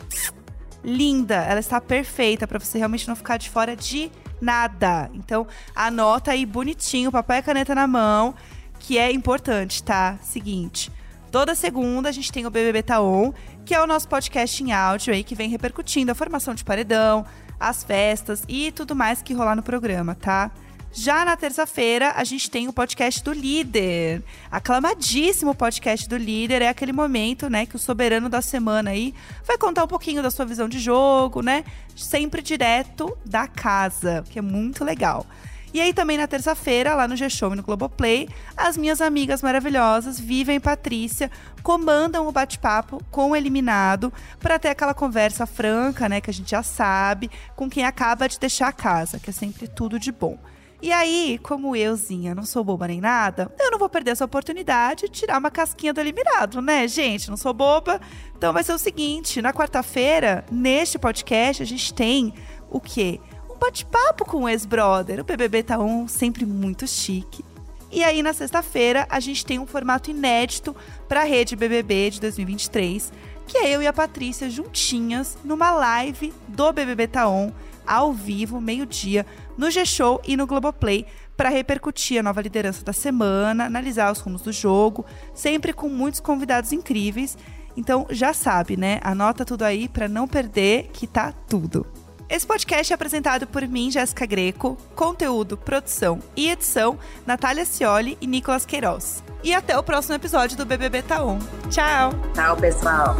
Linda, 0.84 1.36
ela 1.36 1.58
está 1.58 1.80
perfeita 1.80 2.46
para 2.46 2.60
você 2.60 2.78
realmente 2.78 3.08
não 3.08 3.16
ficar 3.16 3.36
de 3.36 3.50
fora 3.50 3.74
de 3.74 4.10
nada. 4.40 5.10
Então, 5.14 5.46
anota 5.74 6.32
aí 6.32 6.44
bonitinho, 6.44 7.12
papel 7.12 7.38
e 7.38 7.42
caneta 7.42 7.74
na 7.74 7.86
mão 7.86 8.34
que 8.78 8.98
é 8.98 9.10
importante, 9.10 9.82
tá? 9.82 10.16
Seguinte. 10.22 10.92
Toda 11.30 11.54
segunda 11.54 12.08
a 12.08 12.12
gente 12.12 12.30
tem 12.30 12.46
o 12.46 12.50
BBB 12.50 12.82
Taon, 12.82 13.32
tá 13.32 13.38
que 13.64 13.74
é 13.74 13.82
o 13.82 13.86
nosso 13.86 14.08
podcast 14.08 14.62
em 14.62 14.72
áudio 14.72 15.12
aí 15.12 15.24
que 15.24 15.34
vem 15.34 15.50
repercutindo 15.50 16.12
a 16.12 16.14
formação 16.14 16.54
de 16.54 16.64
paredão, 16.64 17.26
as 17.58 17.82
festas 17.82 18.44
e 18.48 18.70
tudo 18.70 18.94
mais 18.94 19.22
que 19.22 19.34
rolar 19.34 19.56
no 19.56 19.62
programa, 19.62 20.14
tá? 20.14 20.52
Já 20.98 21.26
na 21.26 21.36
terça-feira, 21.36 22.14
a 22.16 22.24
gente 22.24 22.50
tem 22.50 22.68
o 22.68 22.72
podcast 22.72 23.22
do 23.22 23.30
líder. 23.30 24.22
Aclamadíssimo 24.50 25.54
podcast 25.54 26.08
do 26.08 26.16
líder. 26.16 26.62
É 26.62 26.68
aquele 26.70 26.90
momento, 26.90 27.50
né, 27.50 27.66
que 27.66 27.76
o 27.76 27.78
soberano 27.78 28.30
da 28.30 28.40
semana 28.40 28.92
aí 28.92 29.14
vai 29.46 29.58
contar 29.58 29.84
um 29.84 29.86
pouquinho 29.86 30.22
da 30.22 30.30
sua 30.30 30.46
visão 30.46 30.66
de 30.66 30.78
jogo, 30.78 31.42
né? 31.42 31.64
Sempre 31.94 32.40
direto 32.40 33.14
da 33.26 33.46
casa, 33.46 34.24
que 34.30 34.38
é 34.38 34.42
muito 34.42 34.82
legal. 34.82 35.26
E 35.74 35.82
aí 35.82 35.92
também 35.92 36.16
na 36.16 36.26
terça-feira, 36.26 36.94
lá 36.94 37.06
no 37.06 37.14
G-Show 37.14 37.52
e 37.52 37.56
no 37.56 37.62
Globoplay, 37.62 38.30
as 38.56 38.78
minhas 38.78 39.02
amigas 39.02 39.42
maravilhosas, 39.42 40.18
Vivian 40.18 40.54
e 40.54 40.60
Patrícia, 40.60 41.30
comandam 41.62 42.26
o 42.26 42.32
bate-papo 42.32 43.04
com 43.10 43.32
o 43.32 43.36
eliminado 43.36 44.10
para 44.40 44.58
ter 44.58 44.68
aquela 44.68 44.94
conversa 44.94 45.44
franca, 45.44 46.08
né, 46.08 46.22
que 46.22 46.30
a 46.30 46.32
gente 46.32 46.52
já 46.52 46.62
sabe, 46.62 47.30
com 47.54 47.68
quem 47.68 47.84
acaba 47.84 48.26
de 48.26 48.40
deixar 48.40 48.68
a 48.68 48.72
casa, 48.72 49.18
que 49.18 49.28
é 49.28 49.32
sempre 49.32 49.68
tudo 49.68 49.98
de 49.98 50.10
bom. 50.10 50.38
E 50.82 50.92
aí, 50.92 51.38
como 51.42 51.74
euzinha 51.74 52.34
não 52.34 52.44
sou 52.44 52.62
boba 52.62 52.86
nem 52.86 53.00
nada, 53.00 53.50
eu 53.58 53.70
não 53.70 53.78
vou 53.78 53.88
perder 53.88 54.10
essa 54.10 54.24
oportunidade 54.24 55.06
de 55.06 55.12
tirar 55.12 55.38
uma 55.38 55.50
casquinha 55.50 55.92
do 55.92 56.00
eliminado, 56.00 56.60
né, 56.60 56.86
gente? 56.86 57.30
Não 57.30 57.36
sou 57.36 57.54
boba. 57.54 58.00
Então 58.36 58.52
vai 58.52 58.62
ser 58.62 58.72
o 58.72 58.78
seguinte: 58.78 59.40
na 59.40 59.52
quarta-feira, 59.52 60.44
neste 60.50 60.98
podcast, 60.98 61.62
a 61.62 61.66
gente 61.66 61.94
tem 61.94 62.34
o 62.70 62.78
quê? 62.78 63.20
um 63.56 63.58
bate-papo 63.58 64.24
com 64.24 64.42
o 64.42 64.48
ex-brother. 64.48 65.20
O 65.20 65.24
BBB 65.24 65.62
tá 65.62 65.78
um 65.78 66.06
sempre 66.06 66.44
muito 66.44 66.86
chique. 66.86 67.44
E 67.90 68.04
aí, 68.04 68.22
na 68.22 68.34
sexta-feira, 68.34 69.06
a 69.08 69.18
gente 69.18 69.44
tem 69.44 69.58
um 69.58 69.66
formato 69.66 70.10
inédito 70.10 70.76
para 71.08 71.22
a 71.22 71.24
rede 71.24 71.56
BBB 71.56 72.10
de 72.10 72.20
2023, 72.20 73.12
que 73.46 73.58
é 73.58 73.70
eu 73.74 73.80
e 73.80 73.86
a 73.86 73.92
Patrícia 73.92 74.50
juntinhas 74.50 75.38
numa 75.42 75.70
live 75.70 76.34
do 76.48 76.72
BBB 76.72 77.08
Taon, 77.08 77.50
ao 77.86 78.12
vivo, 78.12 78.60
meio-dia, 78.60 79.24
no 79.56 79.70
G-Show 79.70 80.20
e 80.26 80.36
no 80.36 80.46
Globoplay, 80.46 81.06
para 81.36 81.48
repercutir 81.48 82.18
a 82.18 82.22
nova 82.22 82.40
liderança 82.40 82.84
da 82.84 82.92
semana, 82.92 83.66
analisar 83.66 84.10
os 84.10 84.20
rumos 84.20 84.42
do 84.42 84.52
jogo, 84.52 85.04
sempre 85.34 85.72
com 85.72 85.88
muitos 85.88 86.20
convidados 86.20 86.72
incríveis. 86.72 87.36
Então, 87.76 88.06
já 88.10 88.32
sabe, 88.32 88.76
né? 88.76 89.00
Anota 89.02 89.44
tudo 89.44 89.62
aí 89.62 89.88
para 89.88 90.08
não 90.08 90.26
perder 90.26 90.88
que 90.92 91.06
tá 91.06 91.32
tudo. 91.32 91.86
Esse 92.28 92.46
podcast 92.46 92.92
é 92.92 92.94
apresentado 92.94 93.46
por 93.46 93.66
mim, 93.68 93.90
Jéssica 93.90 94.26
Greco, 94.26 94.76
conteúdo, 94.96 95.56
produção 95.56 96.18
e 96.34 96.50
edição, 96.50 96.98
Natália 97.24 97.64
Cioli 97.64 98.18
e 98.20 98.26
Nicolas 98.26 98.66
Queiroz. 98.66 99.22
E 99.44 99.54
até 99.54 99.78
o 99.78 99.82
próximo 99.82 100.14
episódio 100.14 100.56
do 100.56 100.66
BBB 100.66 101.02
Taon. 101.02 101.38
Tchau! 101.70 102.12
Tchau, 102.34 102.56
pessoal! 102.56 103.14